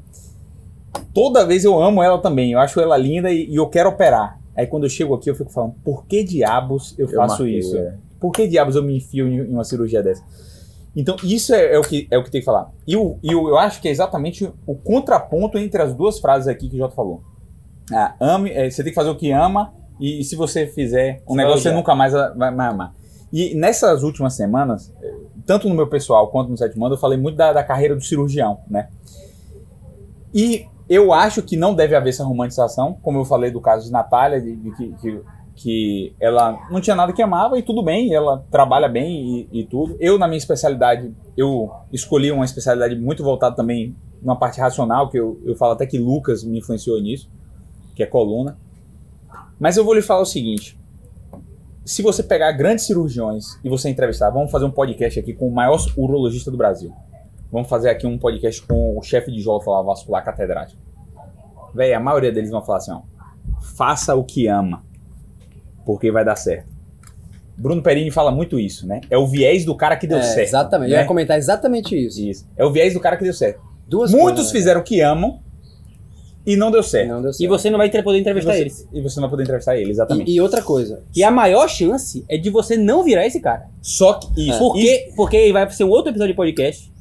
[1.14, 2.52] Toda vez eu amo ela também.
[2.52, 4.40] Eu acho ela linda e, e eu quero operar.
[4.56, 7.60] Aí quando eu chego aqui, eu fico falando, por que diabos eu, Eu faço marquei,
[7.60, 7.76] isso?
[7.78, 7.96] é.
[8.20, 10.24] Por que diabos eu me enfio em, em uma cirurgia dessa?
[10.96, 12.70] Então, isso é, é o, que, é o que tem que falar.
[12.88, 16.48] E, o, e o- eu acho que é exatamente o contraponto entre as duas frases
[16.48, 17.22] aqui que o Jota falou.
[17.92, 21.22] Ah, ame, é, você tem que fazer o que ama, e, e se você fizer
[21.28, 22.94] um Você negócio, você nunca mais vai, vai amar.
[23.32, 25.14] E nessas últimas semanas, eh,
[25.48, 28.04] tanto no meu pessoal quanto no Sétimo Ano, eu falei muito da, da carreira do
[28.04, 28.90] cirurgião, né?
[30.34, 33.92] E eu acho que não deve haver essa romantização, como eu falei do caso de
[33.92, 35.22] Natália, de, de que, que,
[35.56, 39.66] que ela não tinha nada que amava e tudo bem, ela trabalha bem e, e
[39.66, 39.96] tudo.
[40.00, 45.18] Eu, na minha especialidade, eu escolhi uma especialidade muito voltada também numa parte racional, que
[45.18, 47.30] eu, eu falo até que Lucas me influenciou nisso,
[47.96, 48.58] que é coluna.
[49.60, 50.80] Mas eu vou lhe falar o seguinte:
[51.86, 55.54] se você pegar grandes cirurgiões e você entrevistar, vamos fazer um podcast aqui com o
[55.54, 56.92] maior urologista do Brasil.
[57.52, 60.82] Vamos fazer aqui um podcast com o chefe de lá, vascular catedrático.
[61.74, 63.02] Véi, a maioria deles vão falar assim, ó.
[63.76, 64.84] Faça o que ama,
[65.86, 66.68] porque vai dar certo.
[67.58, 69.02] Bruno Perini fala muito isso, né?
[69.10, 70.48] É o viés do cara que deu É, certo.
[70.48, 70.92] exatamente.
[70.92, 71.02] Eu né?
[71.04, 72.20] ia comentar exatamente isso.
[72.22, 72.48] Isso.
[72.58, 73.62] É o viés do cara que deu certo.
[73.88, 74.60] Duas Muitos coisas, né?
[74.60, 75.40] fizeram o que amam
[76.46, 77.10] e não deu certo.
[77.10, 77.50] Não deu E certo.
[77.50, 78.88] você não vai ter poder E entrevistar você, eles.
[78.92, 80.32] e você não vai poder entrevistar ele, exatamente.
[80.32, 81.04] E, e outra coisa.
[81.16, 83.68] E a maior chance é de você não virar esse cara.
[83.82, 84.58] Só que isso.
[84.60, 86.92] Porque, porque vai ser um outro episódio de podcast,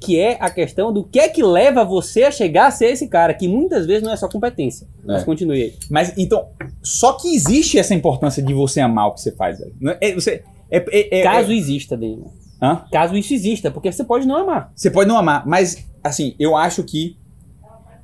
[0.00, 3.06] que é a questão do que é que leva você a chegar a ser esse
[3.06, 4.86] cara, que muitas vezes não é só competência.
[5.04, 5.24] Mas É.
[5.24, 5.74] continue aí.
[5.90, 6.48] Mas então,
[6.82, 9.58] só que existe essa importância de você amar o que você faz.
[9.78, 12.32] Não é- você, é, é- é- Caso é- exista, Daniel.
[12.62, 12.84] Hã?
[12.90, 14.72] Caso isso exista, porque você pode não amar.
[14.74, 17.16] Você pode não amar, mas assim, eu acho que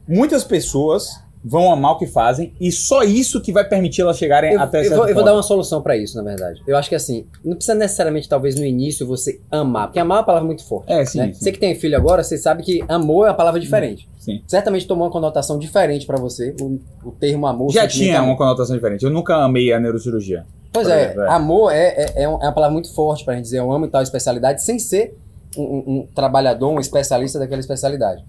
[0.06, 4.52] muitas pessoas vão amar o que fazem e só isso que vai permitir elas chegarem
[4.54, 5.24] Eu, até eu vou, eu vou ponto.
[5.26, 6.60] dar uma solução pra isso, na verdade.
[6.66, 10.20] Eu acho que assim, não precisa necessariamente, talvez, no início você amar, porque amar é
[10.20, 10.92] uma palavra muito forte.
[10.92, 11.32] É, sim, né?
[11.32, 11.40] sim.
[11.44, 14.08] Você que tem filho agora, você sabe que amor é uma palavra diferente.
[14.18, 14.42] Sim.
[14.48, 17.70] Certamente tomou uma conotação diferente pra você, o, o termo amor.
[17.70, 18.30] Já tinha amor.
[18.30, 19.04] uma conotação diferente.
[19.04, 20.44] Eu nunca amei a neurocirurgia.
[20.72, 21.28] Pois é, é.
[21.30, 23.88] amor é, é, é é uma palavra muito forte pra gente dizer eu amo e
[23.88, 25.16] tal especialidade, sem ser
[25.56, 28.22] um, um- um trabalhador, um especialista daquela especialidade.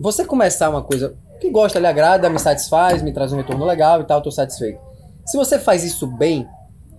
[0.00, 4.00] Você começar uma coisa que gosta, lhe agrada, me satisfaz, me traz um retorno legal
[4.00, 4.80] e tal, tô satisfeito.
[5.26, 6.48] Se você faz isso bem,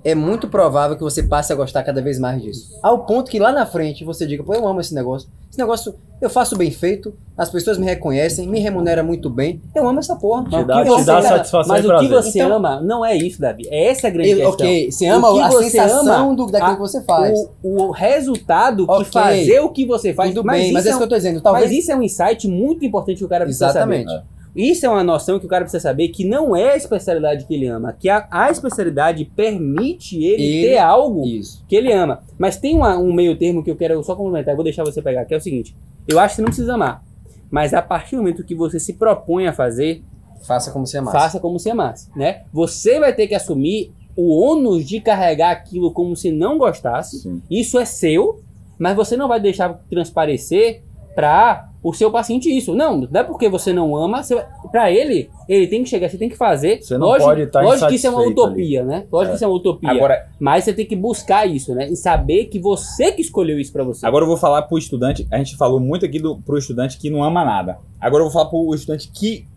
[0.03, 2.77] é muito provável que você passe a gostar cada vez mais disso.
[2.81, 5.29] Ao ponto que lá na frente você diga, pô, eu amo esse negócio.
[5.49, 9.59] Esse negócio eu faço bem feito, as pessoas me reconhecem, me remunera muito bem.
[9.75, 10.43] Eu amo essa porra.
[10.49, 12.79] Mas dá- o que te você- dá satisfação Mas e o que você Então- ama
[12.81, 13.67] não é isso, Davi.
[13.69, 14.53] É essa a grande Eu- questão.
[14.67, 17.37] ok, você ama O que a você sensação ama, do, daquilo a- que você faz.
[17.63, 19.05] O, o resultado que Ok.
[19.05, 20.33] fazer o que você faz.
[20.33, 21.41] Tudo mas bem, isso mas é é isso que um- eu tô dizendo.
[21.41, 21.65] Talvez.
[21.69, 24.09] Mas isso é um insight muito importante que o cara precisa Exatamente.
[24.09, 24.23] saber.
[24.55, 27.53] Isso é uma noção que o cara precisa saber que não é a especialidade que
[27.53, 31.63] ele ama, que a, a especialidade permite ele, Ele- ter algo Isso.
[31.67, 32.21] que ele ama.
[32.37, 35.01] Mas tem uma- um meio termo que eu quero só complementar, eu vou deixar você
[35.01, 35.75] pegar, que é o seguinte:
[36.07, 37.01] eu acho que você não precisa amar,
[37.49, 40.03] mas a partir do momento que você se propõe a fazer,
[40.45, 41.17] Faça como você amasse.
[41.17, 42.41] faça como se amasse, né?
[42.51, 47.19] Você vai ter que assumir o ônus de carregar aquilo como se não gostasse.
[47.19, 47.41] Sim.
[47.49, 48.41] Isso é seu,
[48.77, 50.81] mas você não vai deixar transparecer
[51.15, 52.75] para o seu paciente isso.
[52.75, 56.09] Não, não é porque você não ama, você vai- pra ele, ele tem que chegar,
[56.09, 56.81] você tem que fazer.
[56.81, 59.05] Você não lógico, pode estar Lógico que isso é uma utopia, né?
[59.11, 59.91] Lógico que isso é uma utopia.
[59.91, 61.89] Agora, mas você tem que buscar isso, né?
[61.89, 64.05] E saber que você que escolheu isso pra você.
[64.05, 65.27] agora eu vou falar pro estudante.
[65.31, 67.79] A gente falou muito aqui do, pro estudante que não ama nada.
[67.99, 69.47] Agora eu vou falar pro estudante que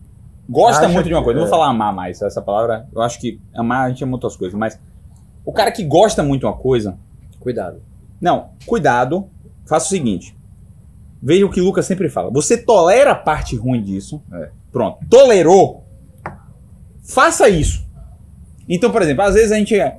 [0.49, 1.41] gosta Acha muito de uma coisa.
[1.41, 1.59] Não vou é.
[1.59, 2.21] falar amar mais.
[2.23, 4.59] Essa palavra, eu acho que amar a gente ama outras coisas.
[4.59, 4.79] Mas
[5.45, 6.99] o cara que gosta muito de uma coisa,
[7.45, 7.83] Cuidado.
[8.19, 9.29] Não, cuidado.
[9.67, 10.35] Faça o seguinte.
[11.27, 12.31] Veja o que o Lucas sempre fala.
[12.31, 14.23] Você tolera a parte ruim disso.
[14.31, 14.51] É.
[14.71, 14.99] Pronto.
[15.09, 15.83] Tolerou.
[17.03, 17.83] Faça isso.
[18.69, 19.97] Então, por exemplo, às vezes a gente é,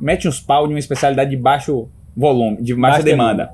[0.00, 3.50] mete uns pau de uma especialidade de baixo volume, de baixa Baixa demanda.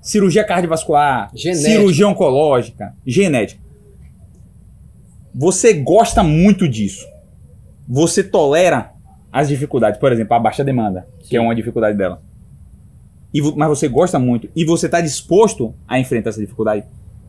[0.00, 1.68] Cirurgia cardiovascular, Genética.
[1.68, 3.60] cirurgia oncológica, genética.
[5.34, 7.04] Você gosta muito disso.
[7.88, 8.92] Você tolera
[9.32, 9.98] as dificuldades.
[9.98, 12.22] Por exemplo, a baixa demanda, que é uma dificuldade dela.
[13.32, 16.84] E vo- mas você gosta muito e você está disposto a enfrentar essa dificuldade,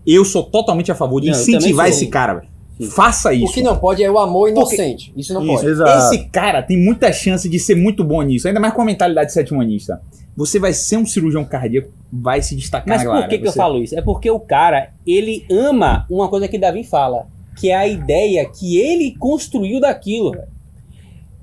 [0.05, 2.33] eu sou totalmente a favor de Não, incentivar esse cara.
[2.35, 2.53] velho.
[2.91, 3.45] Faça isso.
[3.45, 5.13] O que não pode é o amor inocente.
[5.15, 5.53] Isso não Isso.
[5.53, 5.67] pode.
[5.67, 6.13] Exato.
[6.15, 9.31] Esse cara tem muita chance de ser muito bom nisso, ainda mais com a mentalidade
[9.31, 10.01] sétimo-anista.
[10.35, 13.81] Você vai ser um cirurgião cardíaco, vai se destacar Mas por que, que eu falo
[13.81, 13.97] isso?
[13.97, 18.43] É porque o cara, ele ama uma coisa que Davi fala, que é a ideia
[18.49, 20.33] que ele construiu daquilo.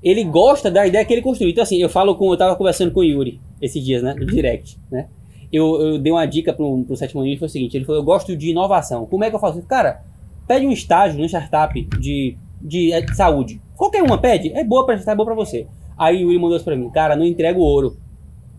[0.03, 1.51] Ele gosta da ideia que ele construiu.
[1.51, 2.29] Então, assim, eu falo com.
[2.31, 4.13] Eu tava conversando com o Yuri esses dias, né?
[4.13, 5.07] No direct, né?
[5.51, 8.05] Eu, eu dei uma dica pro, pro sétimo nível, foi o seguinte: ele falou, eu
[8.05, 9.05] gosto de inovação.
[9.05, 9.67] Como é que eu faço isso?
[9.67, 10.03] Cara,
[10.47, 13.61] pede um estágio no startup de, de, eh, saúde.
[13.75, 15.67] Qualquer uma pede, é boa pra é boa pra você.
[15.97, 17.97] Aí o Yuri mandou isso pra mim, cara, não entrego ouro.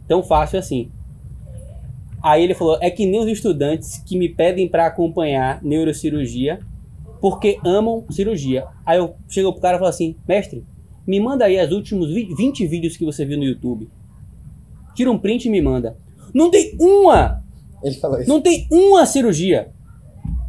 [0.06, 0.90] Tão fácil assim.
[2.22, 6.60] Aí ele falou: é que nem os estudantes que me pedem para acompanhar neurocirurgia
[7.22, 8.66] porque amam cirurgia.
[8.84, 10.64] Aí eu chego pro cara e falo assim: mestre,
[11.06, 13.88] me manda aí os últimos vi- 20 vídeos que você viu no YouTube.
[14.94, 15.96] Tira um print e me manda.
[16.34, 17.42] Não tem uma!
[17.82, 18.28] Ele falou isso.
[18.28, 19.70] Não tem uma cirurgia!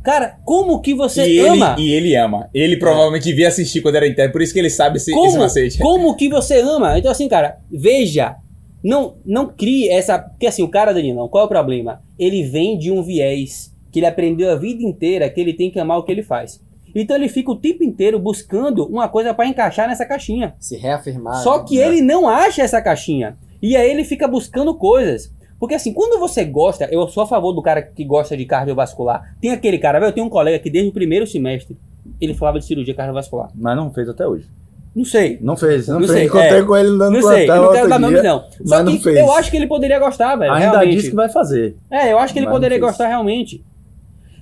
[0.04, 1.76] Cara, como que você e, ele, ama?
[1.80, 2.50] e ele ama.
[2.54, 5.38] Ele provavelmente devia assistir quando era interno, por isso que ele sabe esse, esse Como,
[5.40, 5.80] macete.
[5.80, 7.00] como que você ama?
[7.00, 8.36] Então, assim, cara, veja.
[8.84, 10.20] Não, não crie essa.
[10.20, 12.02] Porque assim, o cara, Danilão, qual é o problema?
[12.20, 15.80] Ele vem de um viés que ele aprendeu a vida inteira que ele tem que
[15.80, 16.60] amar o que ele faz.
[16.94, 20.54] Então ele fica o tempo inteiro buscando uma coisa pra encaixar nessa caixinha.
[20.60, 21.42] Se reafirmar.
[21.42, 21.66] Só né?
[21.66, 23.38] que ele não acha essa caixinha.
[23.64, 25.34] E aí ele fica buscando coisas.
[25.58, 29.36] Porque assim, quando você gosta, eu sou a favor do cara que gosta de cardiovascular.
[29.40, 31.78] Tem aquele cara, velho, eu tenho um colega que desde o primeiro semestre
[32.20, 33.50] ele falava de cirurgia cardiovascular.
[33.56, 34.46] Mas não fez até hoje.
[34.94, 35.40] Não sei.
[35.42, 36.20] Não fez, não, Não fez.
[36.20, 36.64] sei, Encontrei é.
[36.64, 38.24] com ele dando Não sei, não quero dar nome dia.
[38.24, 38.44] não.
[38.66, 40.52] Só que eu acho que ele poderia gostar, velho.
[40.52, 40.96] Ainda realmente.
[40.98, 41.76] disse que vai fazer.
[41.90, 43.64] É, eu acho que ele Mas poderia gostar realmente.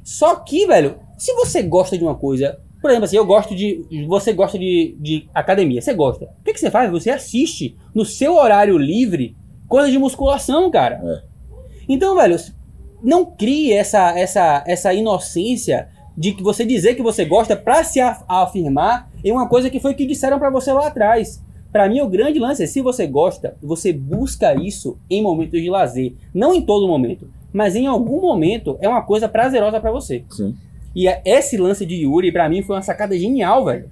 [0.04, 3.86] Só que, velho, se você gosta de uma coisa, por exemplo, assim, eu gosto de.
[4.08, 6.26] Você gosta de, de academia, você gosta.
[6.26, 6.90] O que, que você faz?
[6.92, 9.36] Você assiste no seu horário livre
[9.68, 11.00] coisa de musculação, cara.
[11.04, 11.22] É.
[11.88, 12.36] Então, velho,
[13.04, 18.00] não crie essa, essa, essa inocência de que você dizer que você gosta pra se
[18.00, 21.42] af- afirmar em uma coisa que foi que disseram pra você lá atrás.
[21.72, 25.70] Pra mim, o grande lance é se você gosta, você busca isso em momentos de
[25.70, 26.14] lazer.
[26.34, 30.26] Não em todo momento, mas em algum momento é uma coisa prazerosa pra você.
[30.30, 30.54] Sim.
[30.96, 33.90] E esse lance de Yuri, pra mim, foi uma sacada genial, velho.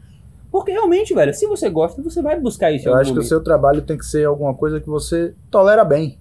[0.51, 3.27] Porque realmente, velho, se você gosta, você vai buscar isso Eu acho que o momento.
[3.27, 6.17] seu trabalho tem que ser alguma coisa que você tolera bem.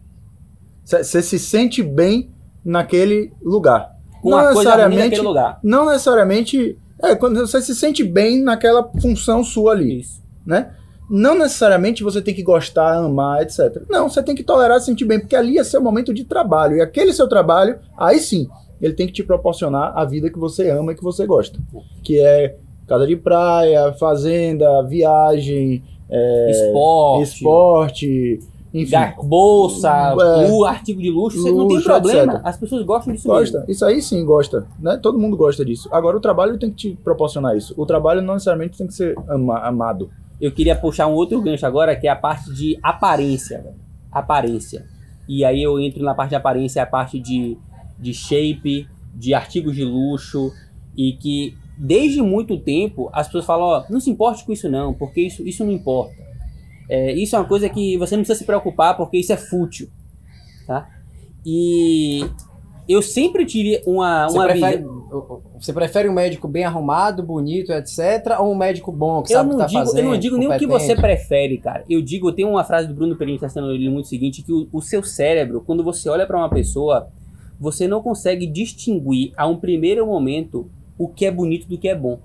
[0.85, 2.31] Você se sente bem
[2.65, 3.97] naquele lugar.
[4.23, 5.61] Com não necessariamente, naquele lugar.
[5.63, 10.23] não necessariamente, é quando você se sente bem naquela função sua ali, Isso.
[10.45, 10.73] né?
[11.09, 13.83] Não necessariamente você tem que gostar, amar, etc.
[13.89, 16.77] Não, você tem que tolerar, se sentir bem, porque ali é seu momento de trabalho.
[16.77, 18.47] E aquele seu trabalho, aí sim,
[18.81, 21.59] ele tem que te proporcionar a vida que você ama e que você gosta.
[22.03, 27.23] Que é casa de praia, fazenda, viagem, é, Esporte.
[27.35, 28.39] esporte,
[28.73, 28.97] enfim.
[29.25, 30.51] Bolsa, É.
[30.53, 32.33] o artigo de luxo, você não tem Luxo, problema.
[32.35, 32.47] etc.
[32.47, 33.41] As pessoas gostam disso mesmo.
[33.41, 33.65] Gosta.
[33.71, 34.99] Isso aí sim gosta, né?
[35.03, 35.89] Todo mundo gosta disso.
[35.93, 37.75] Agora o trabalho tem que te proporcionar isso.
[37.77, 40.11] O trabalho não necessariamente tem que ser ama- amado.
[40.41, 43.61] Eu queria puxar um outro gancho agora, que é a parte de aparência.
[43.61, 43.75] velho.
[44.13, 44.87] Aparência.
[45.29, 47.59] E aí eu entro na parte de aparência, a parte de,
[47.99, 50.53] de shape, de artigos de luxo,
[50.97, 54.93] e que desde muito tempo as pessoas falam, ó, não se importe com isso não,
[54.95, 56.15] porque isso, isso não importa.
[56.89, 59.89] É, isso é uma coisa que você não precisa se preocupar, porque isso é fútil.
[60.67, 60.89] Tá?
[61.45, 62.25] E
[62.89, 67.73] eu sempre tive uma, Você uma prefere, visão- você prefere um médico bem arrumado, bonito,
[67.73, 68.39] etc.
[68.41, 70.05] Ou um médico bom que Eu sabe o não, que tá digo, fazendo?
[70.05, 71.85] eu não digo nem o que você prefere, cara.
[71.89, 74.53] Eu digo, tem uma frase do Bruno Perini que está sendo ele muito seguinte, que
[74.53, 77.09] o, o seu cérebro, quando você olha para uma pessoa,
[77.59, 81.95] você não consegue distinguir a um primeiro momento o que é bonito do que é
[81.95, 82.19] bom.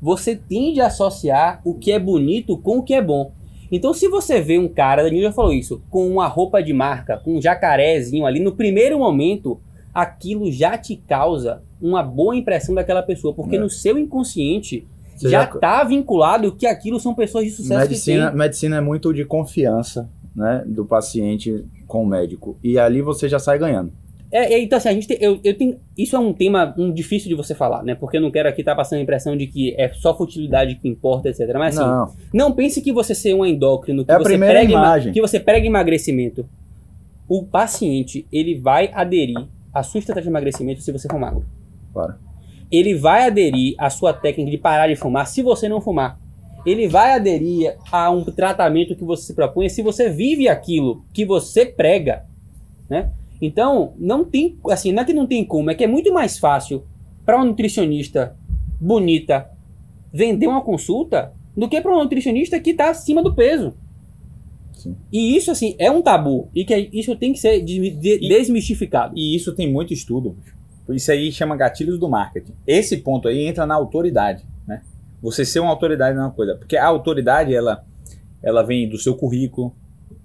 [0.00, 3.32] Você tende a associar o que é bonito com o que é bom.
[3.72, 7.16] Então, se você vê um cara, Danilo já falou isso, com uma roupa de marca,
[7.18, 9.58] com um jacarezinho ali, no primeiro momento,
[9.92, 13.58] aquilo já te causa uma boa impressão daquela pessoa, porque É.
[13.58, 18.30] no seu inconsciente Você já já- está vinculado que aquilo são pessoas de sucesso Medicina,
[18.30, 22.56] medicina é muito de confiança, né, do paciente com o médico.
[22.62, 23.90] E ali você já sai ganhando.
[24.30, 26.92] É, é, então assim, a gente tem, eu, eu tenho, isso é um tema um,
[26.92, 27.94] difícil de você falar, né?
[27.94, 30.88] Porque eu não quero aqui estar passando a impressão de que é só futilidade que
[30.88, 31.48] importa, etc.
[31.54, 35.12] Mas assim, não, não pense que você ser um endócrino, que É você prega imagem.
[35.12, 36.48] que você prega emagrecimento.
[37.28, 41.44] O paciente, ele vai aderir à sua estratégia de emagrecimento se você for magro.
[41.92, 42.14] claro.
[42.70, 46.18] ele vai aderir à sua técnica de parar de fumar se você não fumar.
[46.64, 51.24] Ele vai aderir a um tratamento que você se propõe se você vive aquilo que
[51.24, 52.24] você prega,
[52.90, 53.10] né?
[53.40, 56.38] Então, não tem, assim, não é que não tem como, é que é muito mais
[56.38, 56.84] fácil
[57.24, 58.36] para uma nutricionista
[58.80, 59.50] bonita
[60.12, 63.74] vender uma consulta do que para um nutricionista que está acima do peso.
[64.72, 64.94] Sim.
[65.12, 66.48] E isso, assim, é um tabu.
[66.54, 69.14] E que isso tem que ser de- de- E- desmistificado.
[69.16, 70.36] E isso tem muito estudo.
[70.90, 72.52] Isso aí chama gatilhos do marketing.
[72.66, 74.82] Esse ponto aí entra na autoridade, né?
[75.20, 76.54] Você ser uma autoridade numa coisa.
[76.54, 77.84] Porque a autoridade, ela,
[78.42, 79.74] ela vem do seu currículo,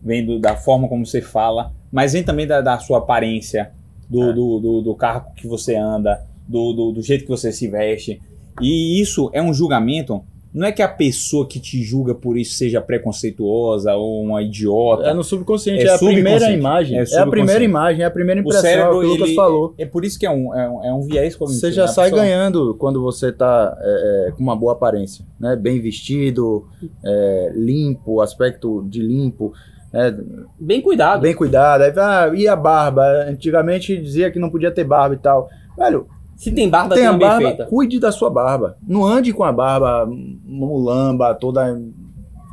[0.03, 3.71] vem do- da forma como você fala, mas vem também da, da sua aparência,
[4.09, 4.33] do, É.
[4.33, 8.21] do, do, do carro que você anda, do, do, do jeito que você se veste.
[8.61, 10.21] E isso é um julgamento.
[10.53, 15.03] Não é que a pessoa que te julga por isso seja preconceituosa ou uma idiota.
[15.03, 16.97] É no subconsciente, É é, a primeira imagem.
[16.99, 19.09] É É, a primeira imagem, é a primeira o impressão, é o cérebro, que o
[19.11, 19.73] Lucas ele, falou.
[19.77, 21.67] É por isso que é um, é um, é um viés cognitivo.
[21.67, 21.87] Você já né?
[21.87, 25.55] Sai pessoa- ganhando quando você tá é, é, com uma boa aparência, né?
[25.55, 26.67] Bem vestido,
[27.01, 29.53] é, limpo, aspecto de limpo,
[29.93, 30.13] é,
[30.59, 31.21] Bem cuidado.
[31.21, 31.81] bem cuidado.
[31.83, 33.03] Aí, ah, e a barba?
[33.27, 35.49] Antigamente dizia que não podia ter barba e tal.
[35.77, 37.65] Velho, Se tem barba, tem a barba, feita.
[37.65, 38.77] cuide da sua barba.
[38.87, 40.07] Não ande com a barba
[40.45, 41.77] mulamba, toda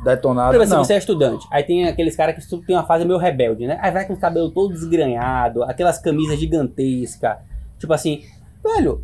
[0.03, 0.51] detonada.
[0.53, 0.83] Por exemplo, Não.
[0.83, 3.77] se você é estudante, aí tem aqueles caras que tem uma fase meio rebelde, né?
[3.81, 7.37] Aí vai com o cabelo todo desgranhado, aquelas camisas gigantescas.
[7.77, 8.21] Tipo assim,
[8.63, 9.03] velho,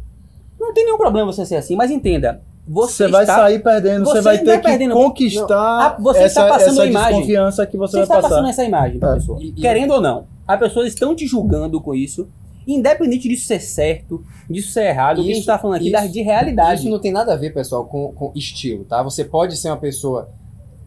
[0.60, 4.06] não tem nenhum problema você ser assim, mas entenda, você, Você vai está, sair perdendo,
[4.06, 4.94] você, você vai não ter vai que perdendo.
[4.96, 7.10] conquistar Ah, você essa, está passando essa a imagem.
[7.12, 8.30] desconfiança que você, você vai está passar.
[8.30, 9.14] passando essa imagem pra É.
[9.16, 9.38] pessoa.
[9.42, 12.28] E- e- Querendo ou não, as pessoas estão te julgando com isso,
[12.68, 15.92] independente disso ser certo, disso ser errado, o que a gente Isso- tá falando aqui
[15.94, 16.82] isso- de realidade.
[16.82, 19.04] Isso não tem nada a ver, pessoal, com, com estilo, tá?
[19.04, 20.30] Você pode ser uma pessoa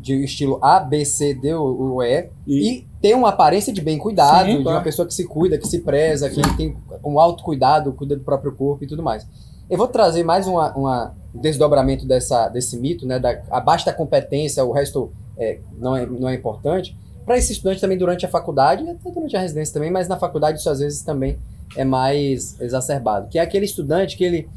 [0.01, 3.99] de estilo A, B, C, D ou ou E e, ter uma aparência de bem
[3.99, 7.93] cuidado, Sim, de uma pessoa que se cuida, que se preza, que tem um autocuidado,
[7.93, 9.27] cuida do próprio corpo e tudo mais.
[9.71, 13.19] Eu vou trazer mais uma, uma desdobramento dessa, desse mito, né?
[13.19, 16.97] Da, abaixo da competência, o resto é, não, é, não é importante.
[17.25, 20.59] Para esse estudante também durante a faculdade, até durante a residência também, mas na faculdade
[20.59, 21.39] isso às vezes também
[21.77, 23.29] é mais exacerbado.
[23.29, 24.49] Que é aquele estudante que ele,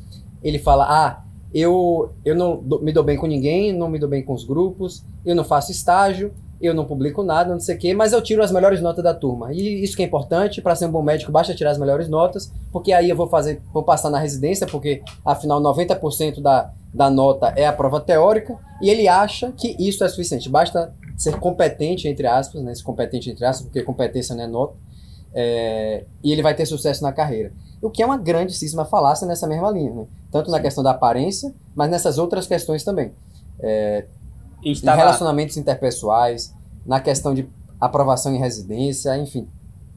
[0.41, 4.07] ele fala, ah, eu, eu não dou- me dou bem com ninguém, não me dou
[4.07, 7.77] bem com os grupos, eu não faço estágio, eu não publico nada, não sei o
[7.77, 9.53] quê, mas eu tiro as melhores notas da turma.
[9.53, 12.51] E isso que é importante, para ser um bom médico, basta tirar as melhores notas,
[12.71, 17.47] porque aí eu vou fazer, vou passar na residência, porque afinal 90% da, da nota
[17.55, 20.49] é a prova teórica, e ele acha que isso é suficiente.
[20.49, 22.71] Basta ser competente, entre aspas, né?
[22.71, 24.75] Esse competente, entre aspas, porque competência não é nota,
[25.33, 27.51] é, e ele vai ter sucesso na carreira.
[27.81, 30.05] O que é uma grandíssima falácia nessa mesma linha, né?
[30.31, 33.11] Tanto na questão da aparência, mas nessas outras questões também.
[33.63, 34.20] A
[34.63, 36.53] gente Em relacionamentos interpessoais,
[36.85, 37.47] na questão de
[37.79, 39.47] aprovação em residência, enfim.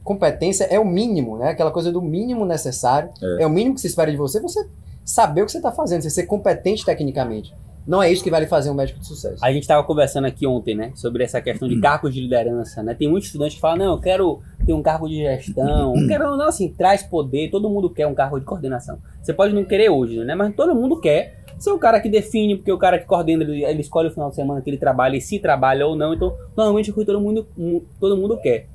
[0.03, 1.49] Competência é o mínimo, né?
[1.49, 3.09] Aquela coisa do mínimo necessário.
[3.21, 3.43] É.
[3.43, 4.67] É, o mínimo que se espera de você, você
[5.03, 7.53] saber o que você está fazendo, você ser competente tecnicamente.
[7.87, 9.45] Não é isso que vai lhe fazer um médico de sucesso.
[9.45, 12.95] A gente estava conversando aqui ontem, né, sobre essa questão de cargos de liderança, né?
[12.95, 16.35] Tem muitos estudantes que falam, não, eu quero ter um cargo de gestão, eu quero,
[16.35, 18.97] não, assim, traz poder, todo mundo quer um cargo de coordenação.
[19.21, 22.55] Você pode não querer hoje, né, mas todo mundo quer ser o cara que define,
[22.55, 25.15] porque o cara que coordena, ele, ele escolhe o final de semana que ele trabalha
[25.17, 27.47] e se trabalha ou não, então, normalmente, é o que todo mundo,
[27.99, 28.67] todo mundo quer.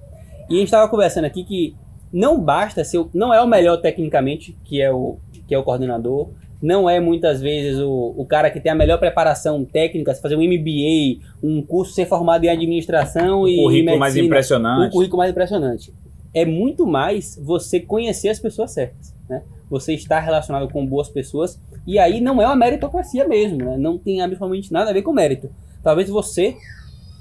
[0.48, 1.74] E a gente estava conversando aqui que
[2.12, 5.62] não basta ser, o- não é o melhor tecnicamente, que é o, que é o
[5.62, 6.30] coordenador,
[6.62, 10.36] não é muitas vezes o, o cara que tem a melhor preparação técnica, se fazer
[10.36, 14.88] um MBA, um curso, ser formado em administração e Um currículo mais medicina, impressionante.
[14.88, 15.94] um currículo mais impressionante.
[16.32, 19.42] É muito mais você conhecer as pessoas certas, né?
[19.68, 23.76] Você estar relacionado com boas pessoas e aí não é uma meritocracia mesmo, né?
[23.76, 25.50] Não tem absolutamente nada a ver com mérito.
[25.82, 26.56] Talvez você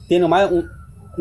[0.08, 0.64] tendo mais um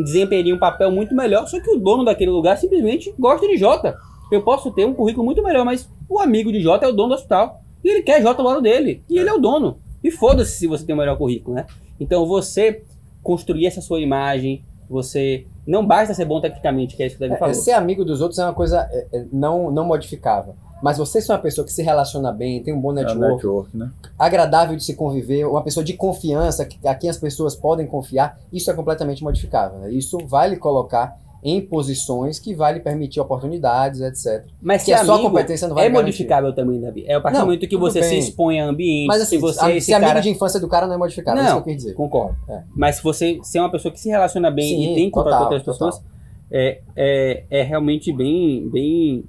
[0.02, 3.96] desempenharia um papel muito melhor, só que o dono daquele lugar simplesmente gosta de Jota.
[4.30, 7.10] Eu posso ter um currículo muito melhor, mas o amigo de Jota é o dono
[7.10, 7.62] do hospital.
[7.82, 9.02] E ele quer Jota do lado dele.
[9.08, 9.78] E ele é o dono.
[10.02, 11.66] E foda-se se você tem o melhor currículo, né?
[11.98, 12.82] Então você
[13.22, 15.46] construir essa sua imagem, você.
[15.68, 17.54] Não basta ser bom tecnicamente, que é isso que o Davi É, falou.
[17.54, 20.54] ser amigo dos outros é uma coisa é, é, não, não modificável.
[20.82, 23.34] Mas você ser uma pessoa que se relaciona bem, tem um bom É o network,
[23.34, 23.90] network, né?
[24.18, 28.70] agradável de se conviver, uma pessoa de confiança, a quem as pessoas podem confiar, isso
[28.70, 29.80] é completamente modificável.
[29.80, 29.90] né?
[29.90, 34.44] Isso vai lhe colocar em posições que vai lhe permitir oportunidades, etc.
[34.60, 36.04] Mas que a sua competência não vai é garantir.
[36.06, 37.04] modificável também, Davi.
[37.06, 38.18] É a partir do Não, momento que você se bem.
[38.18, 40.20] expõe a ambientes, Mas assim, se você a- esse ser amigo cara...
[40.20, 41.94] de infância do cara não é modificável, é isso que eu quis dizer.
[41.94, 42.36] Concordo.
[42.48, 42.62] É.
[42.74, 45.44] Mas se você ser uma pessoa que se relaciona bem Sim, e tem contato com
[45.44, 46.02] outras pessoas,
[46.50, 49.24] é, é, é realmente bem, bem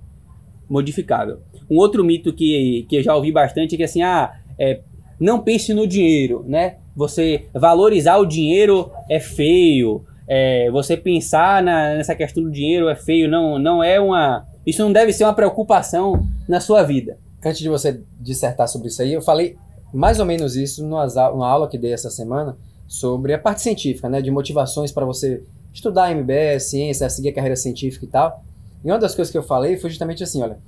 [0.70, 1.40] modificável.
[1.70, 4.80] Um outro mito que, que eu já ouvi bastante é que assim, ah, é,
[5.20, 6.78] não pense no dinheiro, né?
[6.96, 10.04] Você valorizar o dinheiro é feio.
[10.30, 13.28] É, você pensar na- nessa questão do dinheiro é feio.
[13.28, 14.46] Não, não é uma.
[14.66, 17.18] Isso não deve ser uma preocupação na sua vida.
[17.44, 19.58] Antes de você dissertar sobre isso aí, eu falei
[19.92, 22.56] mais ou menos isso numa, numa aula que dei essa semana
[22.88, 24.22] sobre a parte científica, né?
[24.22, 25.42] De motivações para você
[25.74, 28.44] estudar MBS, ciência, seguir a carreira científica e tal.
[28.84, 30.60] E uma das coisas que eu falei foi justamente assim, olha,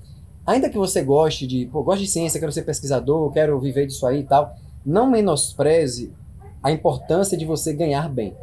[0.46, 4.22] ainda que você goste de, pô, de ciência, quero ser pesquisador, quero viver disso aí
[4.22, 4.56] e tal,
[4.86, 6.12] não menospreze
[6.64, 8.36] a importância de você ganhar bem.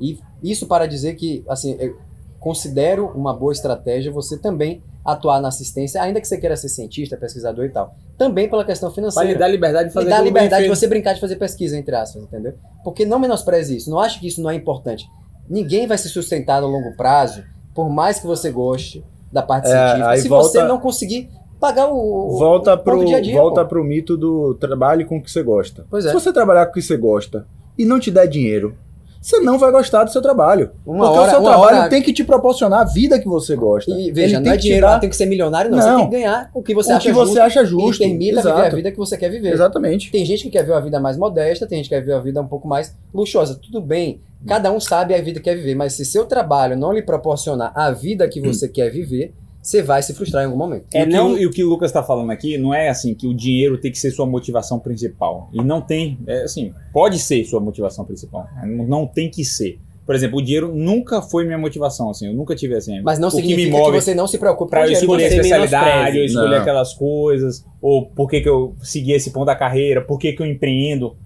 [0.00, 1.96] E isso para dizer que, assim, eu-
[2.40, 7.16] considero uma boa estratégia você também atuar na assistência, ainda que você queira ser cientista,
[7.16, 7.94] pesquisador e tal.
[8.18, 9.30] Também pela questão financeira.
[9.32, 11.94] lhe dar liberdade de fazer aquilo bem liberdade de você brincar de fazer pesquisa, entre
[11.96, 12.54] aspas, entendeu?
[12.82, 13.90] Porque não menospreze isso.
[13.90, 15.06] Não acho que isso não é importante.
[15.48, 17.42] Ninguém vai se sustentar no longo prazo,
[17.74, 21.30] por mais que você goste da parte É, científica, se volta- você não conseguir
[21.60, 21.96] pagar o,
[22.34, 23.34] o- Volta o pro, dia a dia.
[23.40, 23.68] volta pô.
[23.70, 25.86] pro mito do trabalho com o que você gosta.
[25.90, 26.08] Pois é.
[26.08, 28.76] Se você trabalhar com o que você gosta e não te der dinheiro,
[29.24, 30.70] você não vai gostar do seu trabalho.
[30.84, 33.56] Uma porque hora- o seu trabalho hora- tem que te proporcionar a vida que você
[33.56, 33.90] gosta.
[33.90, 35.78] E veja, Ele não é tem que te dinheiro, ah, tem que ser milionário, não.
[35.78, 35.84] Não.
[35.84, 38.02] Você tem que ganhar o que você o acha que você justo acha justo.
[38.02, 38.76] e permita viver a Exato.
[38.76, 39.52] vida que você quer viver.
[39.52, 40.10] Exatamente.
[40.12, 42.22] Tem gente que quer ver uma vida mais modesta, tem gente que quer ver uma
[42.22, 43.54] vida um pouco mais luxuosa.
[43.60, 46.92] Tudo bem, cada um sabe a vida que quer viver, mas se seu trabalho não
[46.92, 49.32] lhe proporcionar a vida que você quer viver,
[49.66, 50.84] você vai se frustrar em algum momento.
[50.92, 52.74] E, É, o que, não- o- e o que o Lucas tá falando aqui não
[52.74, 55.48] é assim que o dinheiro tem que ser sua motivação principal.
[55.52, 58.46] E não tem, é assim, pode ser sua motivação principal.
[58.64, 59.78] Não não tem que ser.
[60.04, 63.00] Por exemplo, o dinheiro nunca foi minha motivação, assim, eu nunca tive assim.
[63.00, 64.82] Mas não o que significa me que, move você não se preocupe com pra o
[64.82, 65.04] eu dinheiro.
[65.06, 66.58] escolher a especialidade, eu escolher Não.
[66.58, 70.42] aquelas coisas, ou por que, que eu segui esse ponto da carreira, por que, que
[70.42, 71.16] eu empreendo.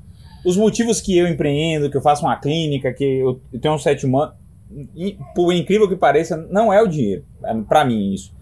[0.47, 3.79] Os motivos que eu empreendo, que eu faço uma clínica, que eu, eu tenho um
[3.79, 4.37] sétimo ano, e,
[5.35, 7.25] por incrível que pareça, não é o dinheiro.
[7.45, 8.33] É, Pra mim, isso.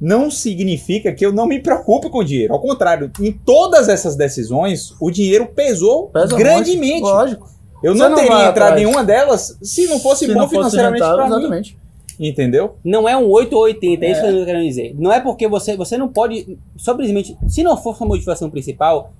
[0.00, 2.52] Não significa que eu não me preocupe com o dinheiro.
[2.52, 7.00] Ao contrário, em todas essas decisões, o dinheiro pesou Pesa grandemente.
[7.00, 7.48] muito, lógico.
[7.82, 8.72] Eu não, não teria entrado atrás.
[8.72, 11.34] em nenhuma delas se não fosse Se bom não fosse financeiramente pra mim.
[11.34, 11.78] Exatamente.
[12.18, 12.76] Entendeu?
[12.84, 14.94] Não é um 8 ou 80, é isso que eu tô querendo dizer.
[14.98, 19.12] Não é porque você, você não pode, simplesmente, se não for sua motivação principal,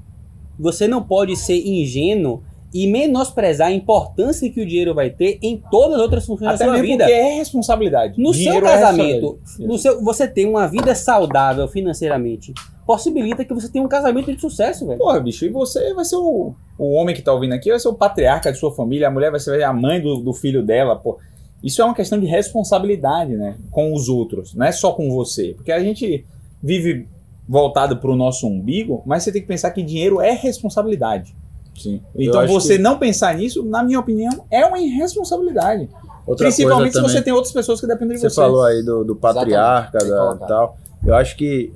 [0.58, 2.42] você não pode ser ingênuo
[2.72, 6.66] e menosprezar a importância que o dinheiro vai ter em todas as outras funções Até
[6.66, 7.04] da sua vida.
[7.04, 8.20] porque é responsabilidade.
[8.20, 9.66] No Dinheiro seu é casamento, responsabilidade.
[9.66, 12.52] no seu, você ter uma vida saudável financeiramente,
[12.86, 14.98] possibilita que você tenha um casamento de sucesso, velho.
[14.98, 17.88] Porra, bicho, e você vai ser o, o homem que tá ouvindo aqui, vai ser
[17.88, 20.96] o patriarca de sua família, a mulher vai ser a mãe do, do filho dela,
[20.96, 21.18] pô.
[21.62, 23.56] Isso é uma questão de responsabilidade, né?
[23.70, 25.54] Com os outros, não é só com você.
[25.56, 26.24] Porque a gente
[26.62, 27.06] vive
[27.48, 31.34] voltado pro nosso umbigo, mas você tem que pensar que dinheiro é responsabilidade.
[31.78, 32.02] Sim.
[32.16, 35.88] Então você que não pensar nisso, na minha opinião, é uma irresponsabilidade.
[36.26, 38.36] outra Principalmente se você tem outras pessoas que dependem de Você você.
[38.40, 40.76] falou aí do, do patriarca da, tal.
[41.06, 41.72] Eu acho que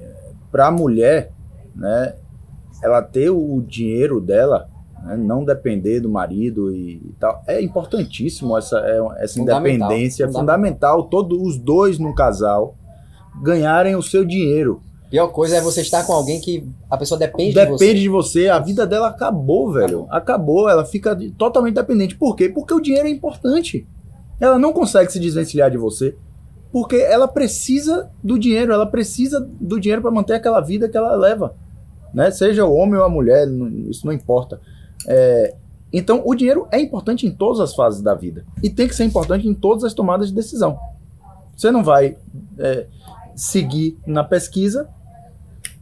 [0.51, 1.33] para a mulher,
[1.75, 2.15] né,
[2.83, 4.69] ela ter o dinheiro dela,
[5.05, 10.25] né, não depender do marido e, e tal, é importantíssimo essa, é- essa Fundamental, independência,
[10.25, 10.41] é fundamental.
[11.01, 12.75] fundamental todos os dois no casal
[13.43, 14.83] ganharem o seu dinheiro.
[15.13, 17.95] Pior coisa é você estar com alguém que a pessoa depende, de Depende você.
[17.95, 20.07] de você, a vida dela acabou, velho.
[20.09, 22.17] Acabou, ela fica de- totalmente dependente.
[22.17, 22.49] Por quê?
[22.49, 23.87] Porque o dinheiro é importante.
[24.41, 26.17] Ela não consegue se desvencilhar de você,
[26.73, 31.15] porque ela precisa do dinheiro, ela precisa do dinheiro para manter aquela vida que ela
[31.15, 31.55] leva.
[32.15, 32.31] Né?
[32.31, 33.47] Seja o homem ou a mulher,
[33.91, 34.63] isso não importa.
[35.07, 35.55] É,
[35.93, 38.47] então, o dinheiro é importante em todas as fases da vida.
[38.63, 40.79] E tem que ser importante em todas as tomadas de decisão.
[41.55, 42.17] Você não vai
[42.59, 42.87] é,
[43.37, 44.89] seguir na pesquisa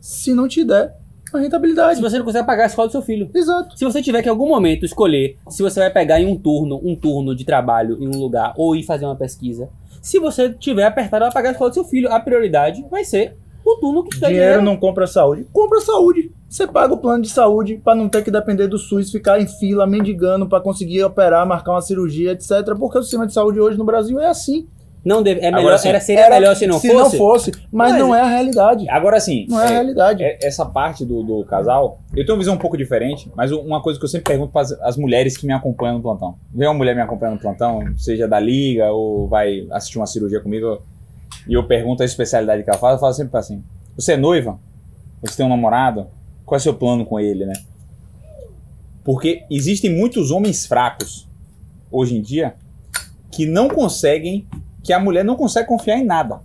[0.01, 0.95] se não te der
[1.33, 1.97] a rentabilidade.
[1.97, 3.31] Se você não consegue pagar a escola do seu filho.
[3.35, 3.79] Exato.
[3.79, 6.81] Se você tiver que em algum momento escolher se você vai pegar em um turno,
[6.83, 9.69] um turno de trabalho em um lugar ou ir fazer uma pesquisa,
[10.03, 13.37] se você tiver apertado a pagar a escola do seu filho, a prioridade vai ser
[13.65, 14.65] o turno que te dá Dinheiro dinheiro.
[14.65, 15.47] não compra saúde.
[15.53, 16.33] Compra saúde.
[16.49, 19.47] Você paga o plano de saúde para não ter que depender do SUS, ficar em
[19.47, 22.75] fila, mendigando para conseguir operar, marcar uma cirurgia, etc.
[22.79, 24.67] Porque o sistema de saúde hoje no Brasil é assim.
[25.03, 26.95] Não deve, é Agora, melhor, assim, era, seria Era- melhor se não fosse.
[26.95, 28.87] não fosse, mas, Mas- não é a realidade.
[28.91, 30.23] Agora sim, Não é, a é, realidade.
[30.23, 33.83] é- essa parte do, do casal, eu tenho uma visão um pouco diferente, mas uma
[33.83, 36.35] coisa que eu sempre pergunto para as mulheres que me acompanham no plantão.
[36.55, 40.41] Vem uma mulher me acompanhando no plantão, seja da liga ou vai assistir uma cirurgia
[40.41, 40.83] comigo,
[41.49, 43.65] e eu pergunto a especialidade que ela faz, eu falo sempre assim:
[43.97, 44.59] Você é noiva?
[45.23, 46.09] Você tem um namorado?
[46.45, 47.55] Qual é o seu plano com ele, né?
[49.03, 51.27] Porque existem muitos homens fracos
[51.91, 52.55] hoje em dia
[53.31, 54.47] que não conseguem,
[54.91, 56.41] que a mulher não consegue confiar em nada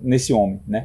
[0.00, 0.84] nesse homem, né?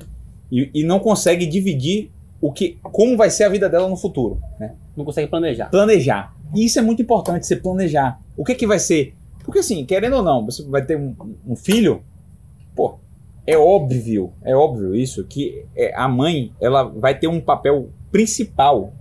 [0.52, 2.12] E, e não consegue dividir
[2.42, 4.74] o que, como vai ser a vida dela no futuro, né?
[4.98, 5.70] Não consegue planejar.
[5.70, 6.36] Planejar.
[6.54, 8.20] E isso é muito importante, você planejar.
[8.36, 9.16] O que que vai ser?
[9.46, 11.16] Porque assim, querendo ou não, você vai ter um,
[11.48, 12.04] um filho,
[12.76, 13.00] pô,
[13.48, 18.92] é óbvio, é óbvio isso, que é, a mãe, ela vai ter um papel principal.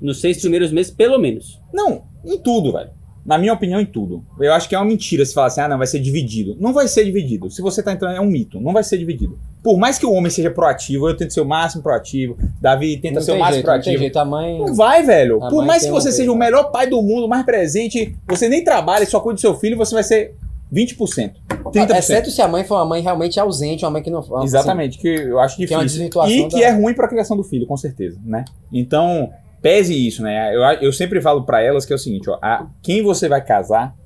[0.00, 1.60] Nos seis primeiros meses, pelo menos.
[1.70, 2.92] Não, em tudo, velho.
[3.26, 4.24] Na minha opinião, em tudo.
[4.38, 6.56] Eu acho que é uma mentira se falar assim, ah, não, vai ser dividido.
[6.60, 7.50] Não vai ser dividido.
[7.50, 8.60] Se você tá entrando, é um mito.
[8.60, 9.36] Não vai ser dividido.
[9.64, 13.16] Por mais que o homem seja proativo, eu tento ser o máximo proativo, Davi tenta
[13.16, 13.98] Não ser o máximo jeito, não tem proativo.
[13.98, 14.18] jeito.
[14.18, 14.58] A mãe...
[14.58, 15.42] Não vai, velho.
[15.42, 18.48] A Por mais que você um seja o melhor pai do mundo, mais presente, você
[18.48, 20.36] nem trabalha e só cuida do seu filho, você vai ser
[20.72, 21.32] 20%.
[21.64, 21.96] 30%.
[21.96, 24.20] Exceto se a mãe for uma mãe realmente ausente, uma mãe que não...
[24.20, 25.68] assim, Exatamente, que eu acho difícil.
[26.10, 28.44] Que é uma e que da- é ruim pra criação do filho, com certeza, né?
[28.72, 29.30] Então,
[29.66, 30.54] pese isso, né?
[30.54, 33.44] Eu, eu sempre falo pra elas que é o seguinte, ó, a- quem você vai
[33.44, 33.96] casar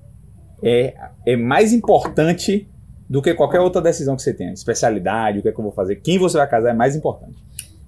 [0.62, 0.94] é,
[1.26, 2.66] é mais importante
[3.06, 4.52] do que qualquer outra decisão que você tenha.
[4.54, 7.36] Especialidade, o que é que eu vou fazer, quem você vai casar é mais importante.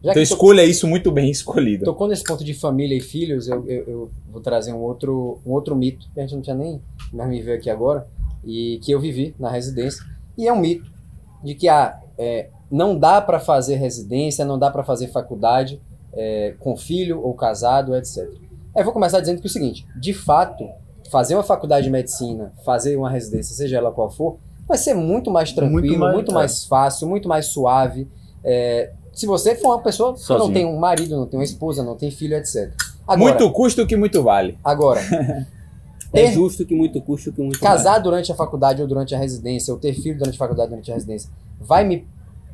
[0.04, 1.86] Já então escolha isso muito bem escolhido.
[1.86, 5.52] tocou nesse ponto de família e filhos, eu, eu, eu vou trazer um outro, um
[5.52, 6.78] outro mito, que a gente não tinha nem
[7.10, 8.06] mais me ver aqui agora,
[8.44, 10.04] e que eu vivi na residência.
[10.36, 10.90] E é um mito
[11.42, 15.80] de que ah, é, não dá para fazer residência, não dá para fazer faculdade
[16.14, 18.28] é, com filho ou casado, etc.
[18.76, 20.64] Eu vou começar dizendo que é o seguinte: de fato,
[21.10, 24.36] fazer uma faculdade de medicina, fazer uma residência, seja ela qual for,
[24.66, 26.68] vai ser muito mais tranquilo, muito mais- mais, é.
[26.68, 28.08] fácil, muito mais suave.
[28.44, 31.82] É, se você for uma pessoa que não tem um marido, não tem uma esposa,
[31.82, 32.72] não tem filho, etc.
[33.06, 34.58] Agora, muito custo que muito vale.
[34.64, 35.00] agora
[36.14, 39.18] É justo que muito custa o que muito casar durante a faculdade ou durante a
[39.18, 42.06] residência, ou ter filho durante a faculdade durante a residência, vai me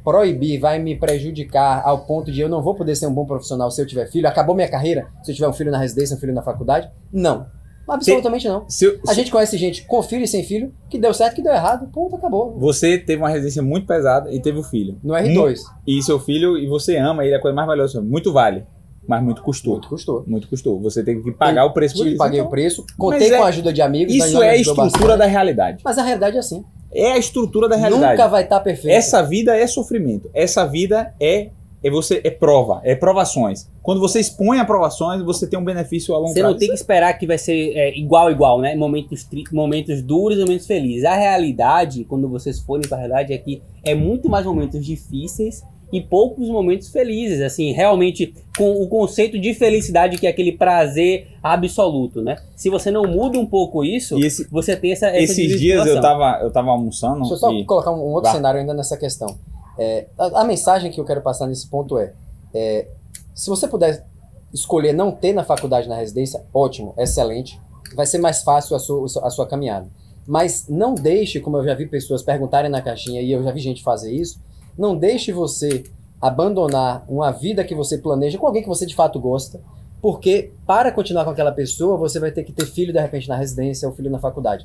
[0.05, 3.71] proibir, vai me prejudicar ao ponto de eu não vou poder ser um bom profissional
[3.71, 4.29] se eu tiver filho?
[4.29, 6.91] Acabou minha carreira se eu tiver um filho na residência, um filho na faculdade?
[7.13, 7.47] Não.
[7.89, 8.69] Absolutamente não.
[8.69, 11.53] Se, A gente conhece gente com filho e sem filho, que deu certo, que deu
[11.53, 12.55] errado, ponto, acabou.
[12.59, 14.99] Você teve uma residência muito pesada e teve o filho.
[15.03, 18.03] No R2, E seu filho, e você ama ele, é a coisa mais valiosa.
[18.03, 18.67] Muito vale,
[19.09, 19.73] mas muito custou.
[19.73, 20.25] muito custou.
[20.27, 20.79] Muito custou.
[20.83, 22.19] Você teve que pagar o preço por isso.
[22.19, 24.15] paguei Então, o preço, contei Mas é- com a ajuda de amigos.
[24.15, 25.19] Isso é a estrutura bastante.
[25.19, 25.83] da realidade.
[25.83, 26.63] Mas a realidade é assim.
[26.93, 28.13] É a estrutura da realidade.
[28.13, 28.95] Nunca vai estar perfeito.
[28.95, 30.31] Essa vida é sofrimento.
[30.35, 31.51] Essa vida é
[31.83, 33.71] é você é prova, é provações.
[33.83, 36.53] Quando você expõe a provações, você tem um benefício a longo Você prazo.
[36.53, 38.75] não tem que esperar que vai ser é, igual, igual, né?
[38.75, 41.05] Momentos, momentos duros e momentos felizes.
[41.05, 46.01] A realidade, quando vocês forem pra realidade, é que é muito mais momentos difíceis e
[46.01, 47.41] poucos momentos felizes.
[47.41, 52.37] Assim, realmente, com o conceito de felicidade, que é aquele prazer absoluto, né?
[52.57, 55.87] Se você não muda um pouco isso, E esse- você tem essa, essa esses dias
[55.87, 58.37] eu tava, eu tava almoçando Deixa eu só e colocar um, um outro Vá.
[58.37, 59.37] cenário ainda nessa questão.
[59.79, 62.13] É, a, a mensagem que eu quero passar nesse ponto é,
[62.55, 62.89] é,
[63.35, 64.05] se você puder
[64.53, 67.61] escolher não ter na faculdade na residência, ótimo, excelente,
[67.95, 69.87] vai ser mais fácil a sua, a sua caminhada.
[70.27, 73.61] Mas não deixe, como eu já vi pessoas perguntarem na caixinha e eu já vi
[73.61, 74.39] gente fazer isso,
[74.79, 75.85] não deixe você
[76.21, 79.61] abandonar uma vida que você planeja com alguém que você de fato gosta,
[80.01, 83.37] porque para continuar com aquela pessoa, você vai ter que ter filho de repente na
[83.37, 84.65] residência ou filho na faculdade.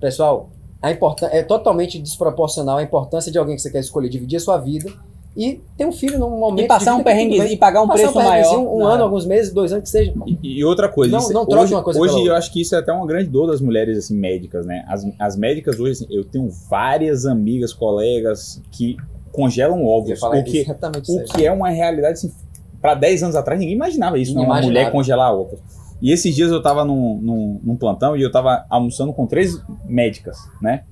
[0.00, 0.50] Pessoal,
[0.82, 4.56] a é totalmente desproporcional a importância de alguém que você quer escolher dividir a sua
[4.58, 4.90] vida
[5.36, 7.52] e ter um filho num momento E passar de um perrenguezinho bem.
[7.54, 8.30] e pagar um Passar preço maior.
[8.30, 10.12] perrenguezinho, Um na- ano, alguns meses, dois anos que seja.
[10.26, 12.38] E, e outra coisa, Não- isso- não troque hoje, uma coisa hoje pela eu outra.
[12.38, 14.84] acho que isso é até uma grande dor das mulheres assim médicas, né?
[14.88, 18.96] As, as médicas hoje, assim, eu tenho várias amigas, colegas que
[19.32, 20.66] congelam ovos, o que,
[21.08, 22.32] o que é uma realidade assim,
[22.80, 24.40] para 10 anos atrás ninguém imaginava isso, né?
[24.40, 24.68] Uma Inimaginável.
[24.68, 25.60] mulher congelar ovos.
[26.00, 29.62] E esses dias eu tava num, num, num plantão e eu tava almoçando com três
[29.84, 30.84] médicas, né?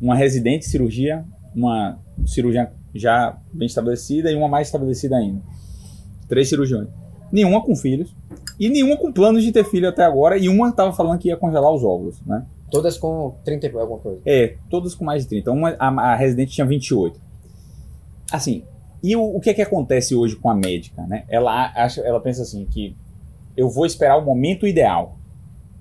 [0.00, 1.24] Uma residente de cirurgia,
[1.54, 5.40] uma cirurgiã já bem estabelecida e uma mais estabelecida ainda.
[6.28, 6.88] Três cirurgiões.
[7.32, 8.14] Nenhuma com filhos
[8.58, 11.36] e nenhuma com planos de ter filho até agora e uma tava falando que ia
[11.36, 12.46] congelar os óvulos, né?
[12.70, 14.20] Todas com 30 e alguma coisa.
[14.24, 15.50] É, todas com mais de 30.
[15.52, 17.20] Uma, a, a residente tinha 28.
[18.32, 18.64] Assim,
[19.02, 21.24] e o, o que é que acontece hoje com a médica, né?
[21.28, 22.96] Ela acha, ela pensa assim que
[23.56, 25.16] eu vou esperar o momento ideal.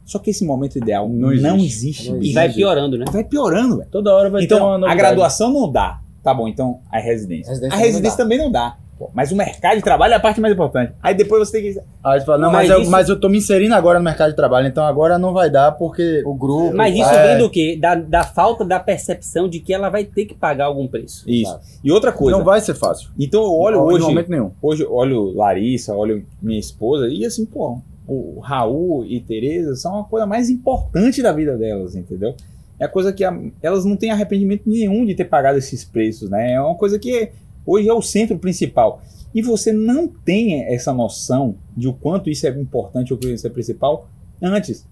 [0.06, 2.12] Só que esse momento ideal não Não existe.
[2.12, 2.30] existe.
[2.30, 3.06] E vai piorando, né?
[3.12, 3.90] Vai piorando, velho.
[3.90, 6.00] Toda hora vai ter uma Então, a graduação não dá.
[6.22, 7.52] Tá bom, então a residência.
[7.52, 8.24] A residência a residência não dá.
[8.24, 8.78] também não dá.
[8.98, 10.94] Pô, Mas o mercado de trabalho é a parte mais importante.
[11.04, 11.80] Aí depois você tem que.
[12.02, 14.06] Aí você fala, não, Mas mas, eu, isso- mas eu tô me inserindo agora no
[14.06, 16.74] mercado de trabalho, então agora não vai dar porque O grupo.
[16.76, 17.28] Mas isso É.
[17.28, 17.78] vem do quê?
[17.80, 21.30] Da, da falta da percepção de que ela vai ter que pagar algum preço.
[21.30, 21.52] Isso.
[21.52, 21.64] Sabe.
[21.84, 22.38] E outra coisa.
[22.38, 23.10] não vai ser fácil.
[23.20, 24.06] Então eu olho Em hoje.
[24.06, 24.52] momento nenhum.
[24.62, 30.00] Hoje eu olho Larissa, olho minha esposa, e assim, pô, o Raul e Tereza são
[30.00, 32.34] a coisa mais importante da vida delas, entendeu?
[32.80, 36.30] É a coisa que a- elas não têm arrependimento nenhum de ter pagado esses preços,
[36.30, 36.54] né?
[36.54, 37.30] É uma coisa que
[37.66, 39.02] hoje é o centro principal.
[39.34, 43.50] E você não tem essa noção de o quanto isso é importante ou isso é
[43.50, 44.08] principal
[44.42, 44.88] antes.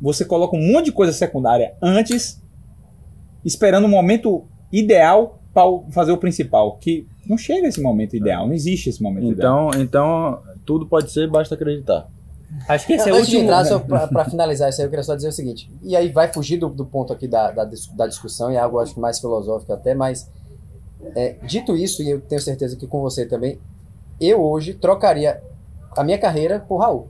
[0.00, 2.40] Você coloca um monte de coisa secundária antes,
[3.44, 8.54] esperando o momento ideal para fazer o principal, que não chega esse momento ideal, não
[8.54, 9.70] existe esse momento ideal.
[9.70, 12.08] Então, então, tudo pode ser, basta acreditar.
[12.66, 13.50] Acho que esse é o Antes de último.
[13.50, 15.70] entrar, só pra finalizar isso aí, eu queria só dizer o seguinte.
[15.82, 18.78] E aí vai fugir do, do ponto aqui da, da, da discussão, e é algo
[18.78, 20.30] acho que mais filosófico até, mas
[21.14, 23.58] é, dito isso, e eu tenho certeza que com você também,
[24.20, 25.40] eu hoje trocaria
[25.96, 27.08] a minha carreira por Raul.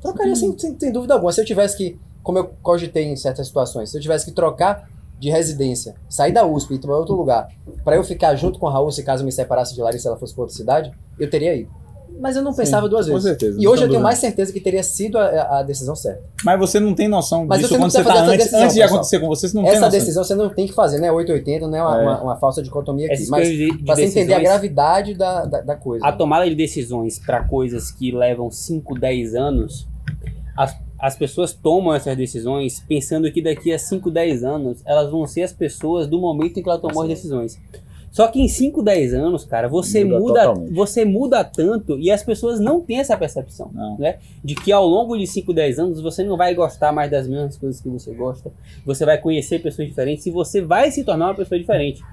[0.00, 1.32] Trocaria sem, sem, sem dúvida alguma.
[1.32, 4.88] Se eu tivesse que, como eu cogitei em certas situações, se eu tivesse que trocar
[5.18, 7.48] de residência, sair da USP e ir para outro lugar,
[7.82, 10.18] para eu ficar junto com Raul, se caso eu me separasse de Larissa e ela
[10.18, 11.70] fosse para outra cidade, eu teria ido.
[12.20, 13.28] Mas eu não pensava duas Com vezes.
[13.28, 13.58] certeza.
[13.60, 16.22] E hoje eu tenho mais certeza que teria sido a, a decisão certa.
[16.44, 18.60] Mas você não tem noção Mas disso você não quando você tá essa antes, decisão,
[18.62, 18.96] antes de pessoal.
[18.98, 19.98] acontecer com você, você não tem Essa noção.
[19.98, 21.10] decisão você não tem que fazer, né?
[21.12, 22.02] 880 não é uma, É.
[22.02, 23.14] uma- uma falsa dicotomia aqui.
[23.14, 26.06] Essas Mas de, de pra você entender a gravidade da, da, da coisa.
[26.06, 29.86] a tomada de decisões para coisas que levam 5, 10 anos,
[30.56, 35.26] as- as pessoas tomam essas decisões pensando que daqui a 5, 10 anos elas vão
[35.26, 37.58] ser as pessoas do momento em que ela tomou as decisões.
[38.14, 42.22] Só que em 5, 10 anos, cara, você Muda muda, você muda tanto e as
[42.22, 43.98] pessoas não têm essa percepção, Não.
[43.98, 44.18] né?
[44.42, 47.56] De que ao longo de 5, 10 anos você não vai gostar mais das mesmas
[47.56, 48.52] coisas que você gosta,
[48.86, 52.04] você vai conhecer pessoas diferentes e você vai se tornar uma pessoa diferente.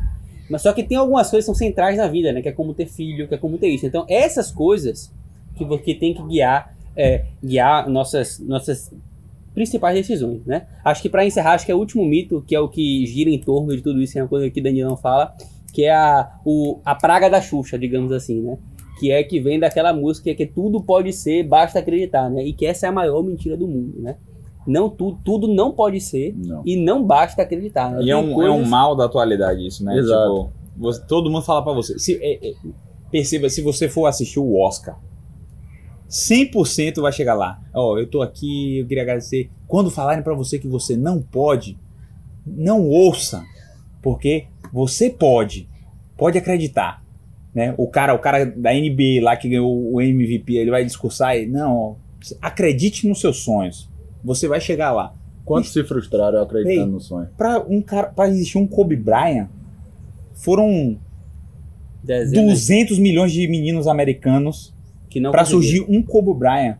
[0.49, 2.41] Mas só que tem algumas coisas que são centrais na vida, né?
[2.41, 3.85] Que é como ter filho, que é como ter isso.
[3.85, 5.13] Então, essas coisas
[5.55, 8.91] que você tem que guiar, é, guiar nossas, nossas
[9.53, 10.65] principais decisões, né?
[10.83, 13.29] Acho que para encerrar, acho que é o último mito, que é o que gira
[13.29, 15.35] em torno de tudo isso, é uma coisa que Danilão fala,
[15.71, 18.57] que é a, o, a praga da Xuxa, digamos assim, né?
[18.99, 22.43] Que é que vem daquela música que tudo pode ser, basta acreditar, né?
[22.43, 24.17] E que essa é a maior mentira do mundo, né?
[24.67, 26.61] Não, tu, tudo não pode ser Não.
[26.65, 27.89] e não basta acreditar.
[27.91, 28.03] né?
[28.03, 29.97] E é Tem um, é coisas- um mal da atualidade isso, né?
[29.97, 30.21] Exato.
[30.21, 31.97] Tipo, você- todo mundo fala pra você.
[31.97, 32.53] Se, é- é-
[33.09, 34.99] perceba, se você for assistir o Oscar,
[36.07, 37.59] 100% vai chegar lá.
[37.73, 39.49] Ó, eu tô aqui, eu queria agradecer.
[39.67, 41.77] Quando falarem pra você que você não pode,
[42.45, 43.43] não ouça,
[44.01, 45.67] porque você pode.
[46.17, 47.03] Pode acreditar.
[47.53, 47.73] Né?
[47.77, 51.45] O cara, o cara da NBA lá que ganhou o MVP, ele vai discursar e
[51.45, 51.95] não, ó,
[52.41, 53.89] acredite nos seus sonhos.
[54.23, 55.13] Você vai chegar lá.
[55.43, 56.93] Quantos se frustraram acreditando Ei.
[56.93, 57.27] no sonho?
[57.35, 59.49] Pra um cara, para existir um Kobe Bryant,
[60.33, 60.97] foram
[62.03, 64.73] dezenas 200 milhões de meninos americanos
[65.09, 65.85] que não pra conseguiram.
[65.85, 66.77] surgir um Kobe Bryant.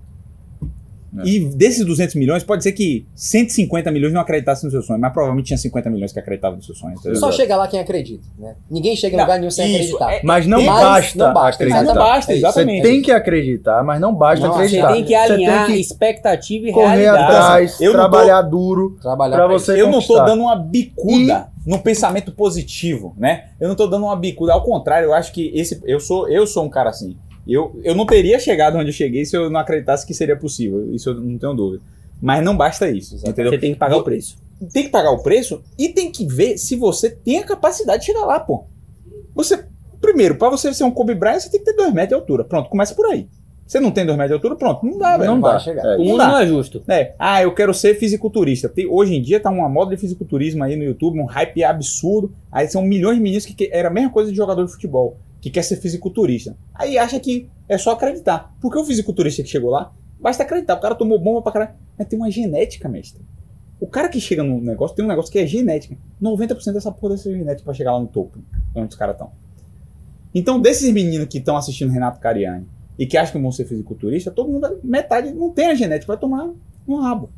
[1.19, 1.23] É.
[1.27, 5.11] E desses 200 milhões, pode ser que 150 milhões não acreditassem no seu sonho, mas
[5.11, 6.93] provavelmente tinha 50 milhões que acreditavam no seu sonho.
[6.93, 7.17] entendeu?
[7.19, 8.55] Só chega lá quem acredita, né?
[8.69, 10.13] Ninguém chega em Não, lugar nenhum sem isso, acreditar.
[10.13, 11.77] é- Mas não Mas basta, não basta, acreditar.
[11.79, 12.81] Mas não basta, É exatamente.
[12.81, 14.93] Você tem que acreditar, mas não basta Não, Você acreditar.
[14.93, 17.23] tem que alinhar Você tem expectativa e que correr realidade.
[17.35, 20.25] atrás, Eu não tô- trabalhar duro Trabalhar pra você eu não tô conquistar.
[20.25, 23.49] dando uma bicuda no pensamento positivo, né?
[23.59, 26.47] Eu não tô dando uma bicuda, ao contrário, eu acho que esse eu sou eu
[26.47, 27.17] sou um cara assim.
[27.47, 30.93] Eu, eu não teria chegado onde eu cheguei se eu não acreditasse que seria possível.
[30.93, 31.83] Isso eu não tenho dúvida.
[32.21, 33.51] Mas não basta isso, entendeu?
[33.51, 34.37] Você tem que pagar o preço.
[34.71, 38.05] tem que pagar o preço e tem que ver se você tem a capacidade de
[38.05, 38.65] chegar lá, pô.
[39.33, 39.63] Você,
[39.99, 42.43] primeiro, pra você ser um Kobe Bryant, você tem que ter 2 metros de altura.
[42.43, 43.27] Pronto, começa por aí.
[43.65, 45.31] Você não tem 2 metros de altura, pronto, não dá, velho.
[45.31, 45.57] Não dá.
[45.57, 45.83] chegar.
[45.85, 46.27] É, O mundo dá.
[46.27, 46.83] não é justo.
[46.89, 48.67] É, ah, eu quero ser fisiculturista.
[48.69, 52.31] Tem- hoje em dia tá uma moda de fisiculturismo aí no YouTube, um hype absurdo.
[52.51, 55.17] Aí são milhões de meninos que, que era a mesma coisa de jogador de futebol,
[55.41, 56.55] que quer ser fisiculturista.
[56.73, 58.55] Aí acha que é só acreditar.
[58.61, 60.75] Porque o fisiculturista que chegou lá, basta acreditar.
[60.75, 61.75] O cara tomou bomba pra caralho.
[61.97, 63.25] Mas tem uma genética, mestre.
[63.79, 65.97] O cara que chega no negócio tem um negócio que é genética.
[66.21, 68.37] 90% dessa porra dessa genética pra chegar lá no topo,
[68.75, 69.31] onde os caras estão.
[70.33, 72.67] Então, desses meninos que estão assistindo Renato Cariani
[72.97, 76.19] e que acham que vão ser fisiculturistas, todo mundo, metade não tem a genética, vai
[76.19, 76.51] tomar
[76.87, 77.31] um rabo,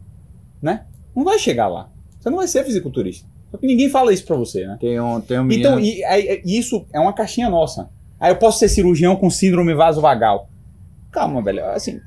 [0.61, 0.85] né?
[1.15, 1.89] Não vai chegar lá.
[2.19, 3.27] Você não vai ser fisiculturista.
[3.53, 4.77] Só que ninguém fala isso pra você, né?
[4.81, 5.69] Tem um, tem um menino...
[5.69, 7.87] Então, e, aí, e isso é uma caixinha nossa.
[8.19, 10.49] Aí eu posso ser cirurgião com síndrome vasovagal.
[11.11, 11.63] Calma, velho.
[11.65, 11.99] Assim,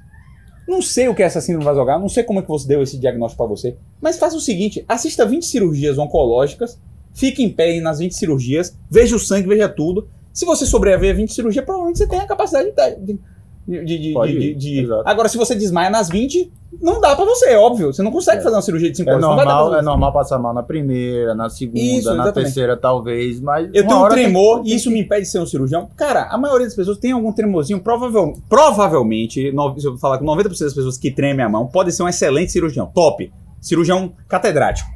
[0.67, 2.83] não sei o que é essa síndrome vasovagal, não sei como é que você deu
[2.83, 6.81] esse diagnóstico pra você, mas faça o seguinte, assista 20 cirurgias oncológicas,
[7.15, 10.09] fique em pé nas 20 cirurgias, veja o sangue, veja tudo.
[10.33, 13.13] Se você sobreviver a 20 cirurgias, provavelmente você tem a capacidade de...
[13.13, 13.21] de,
[13.67, 14.89] de, de- de- de-.
[15.05, 17.93] Agora, se você desmaia nas 20, não dá pra você, é óbvio.
[17.93, 18.43] Você não consegue É.
[18.43, 19.25] fazer uma cirurgia de 5 É horas.
[19.27, 22.35] pra normal, é normal passar mal na primeira, na segunda, Isso, na exatamente.
[22.35, 25.89] terceira talvez, mas Eu tenho um tremor e isso me impede de ser um cirurgião.
[25.97, 27.81] Cara, a maioria das pessoas tem algum tremorzinho.
[27.81, 31.93] Provavel, provavelmente, no- se eu falar que 90% das pessoas que tremem a mão podem
[31.93, 32.91] ser um excelente cirurgião.
[32.95, 33.33] Top.
[33.61, 34.89] Cirurgião catedrático.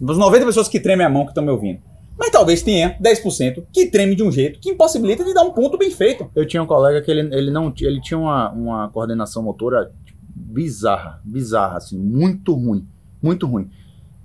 [0.00, 1.80] Das 90 pessoas que tremem a mão que estão me ouvindo.
[2.16, 5.76] Mas talvez tenha 10% que treme de um jeito que impossibilita de dar um ponto
[5.76, 6.30] bem feito.
[6.34, 10.18] Eu tinha um colega que ele, ele não ele tinha uma, uma coordenação motora tipo,
[10.34, 12.86] bizarra, bizarra, assim, muito ruim,
[13.20, 13.70] muito ruim.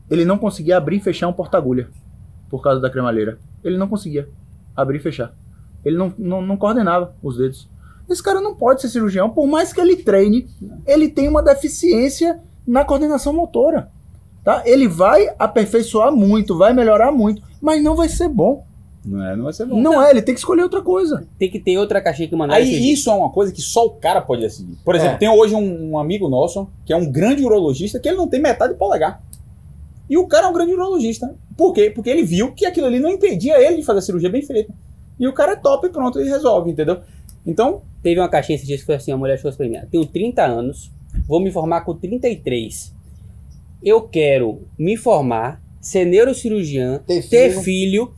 [0.10, 1.90] Ele não conseguia abrir e fechar um porta-agulha
[2.50, 3.40] por causa da cremalheira.
[3.64, 4.30] Ele não conseguia
[4.76, 5.34] abrir e fechar.
[5.84, 7.70] Ele não, não, não coordenava os dedos.
[8.10, 10.48] Esse cara não pode ser cirurgião, por mais que ele treine,
[10.86, 13.92] ele tem uma deficiência na coordenação motora.
[14.44, 14.64] Tá?
[14.66, 18.66] Ele vai aperfeiçoar muito, vai melhorar muito, mas não vai ser bom.
[19.06, 19.80] Não é, não vai ser bom.
[19.80, 21.26] Não é, ele tem que escolher outra coisa.
[21.38, 23.92] Tem que ter outra caixinha que mandar Aí isso é uma coisa que só o
[23.92, 24.78] cara pode decidir.
[24.84, 25.18] Por exemplo, É.
[25.18, 28.42] tem hoje um, um amigo nosso que é um grande urologista que ele não tem
[28.42, 29.22] metade de polegar.
[30.10, 31.34] E o cara é um grande urologista.
[31.56, 31.92] Por quê?
[31.94, 34.74] Porque ele viu que aquilo ali não impedia ele de fazer a cirurgia bem feita.
[35.20, 37.00] E o cara é top e pronto, e resolve, entendeu?
[37.46, 40.06] Então, Teve uma caixinha esses dias que foi assim, a mulher chegou pra mim, tenho
[40.06, 40.92] 30 anos,
[41.28, 42.96] vou me formar com 33.
[43.84, 47.62] Eu quero me formar, ser neurocirurgiã, Ter ter filho.
[47.62, 48.14] filho,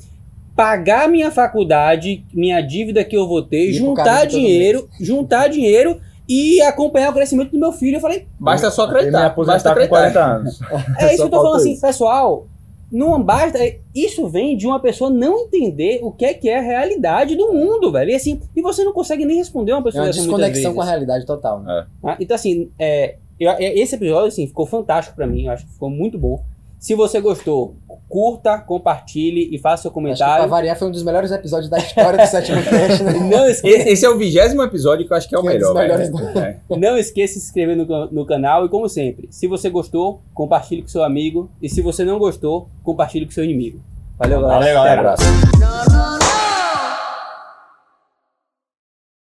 [0.55, 6.61] pagar minha faculdade, minha dívida que eu vou ter, pro juntar dinheiro, juntar dinheiro e
[6.61, 7.97] acompanhar o crescimento do meu filho.
[7.97, 9.29] Eu falei, basta só acreditar.
[9.29, 10.11] Basta aposentar com acreditar.
[10.11, 10.59] 40 anos.
[10.99, 11.81] é isso Só que eu tô falando falta assim, isso.
[11.81, 12.47] pessoal.
[12.91, 13.57] Não basta.
[13.95, 17.53] Isso vem de uma pessoa não entender o que é que é a realidade do
[17.53, 18.11] mundo, velho.
[18.11, 20.73] E assim, e você não consegue nem responder uma É pessoa uma dessa muitas desconexão
[20.73, 21.61] com a realidade total.
[21.61, 21.85] Né?
[22.03, 25.45] Ah, Então, assim, é, Eu- é- esse episódio, assim, ficou fantástico pra mim.
[25.45, 26.43] Eu acho que ficou muito bom.
[26.79, 27.75] Se você gostou,
[28.09, 30.49] curta, compartilhe e faça seu Acho que pra comentário.
[30.49, 33.13] variar foi um dos melhores episódios da história do Sétimo Cast, né?
[33.29, 35.53] Não esqueça, Esse, é o vigésimo episódio que eu acho que é o Que é
[35.53, 35.73] melhor.
[35.75, 35.93] velho.
[36.39, 36.57] É.
[36.77, 40.81] não esqueça de se inscrever no, no canal e, como sempre, se você gostou, compartilhe
[40.81, 41.51] com seu amigo.
[41.61, 43.79] E se você não gostou, compartilhe com seu inimigo.
[44.17, 44.59] Valeu, galera.
[44.59, 44.99] Valeu, galera.
[45.01, 45.23] Abraço.
[45.23, 46.50] No, no, no.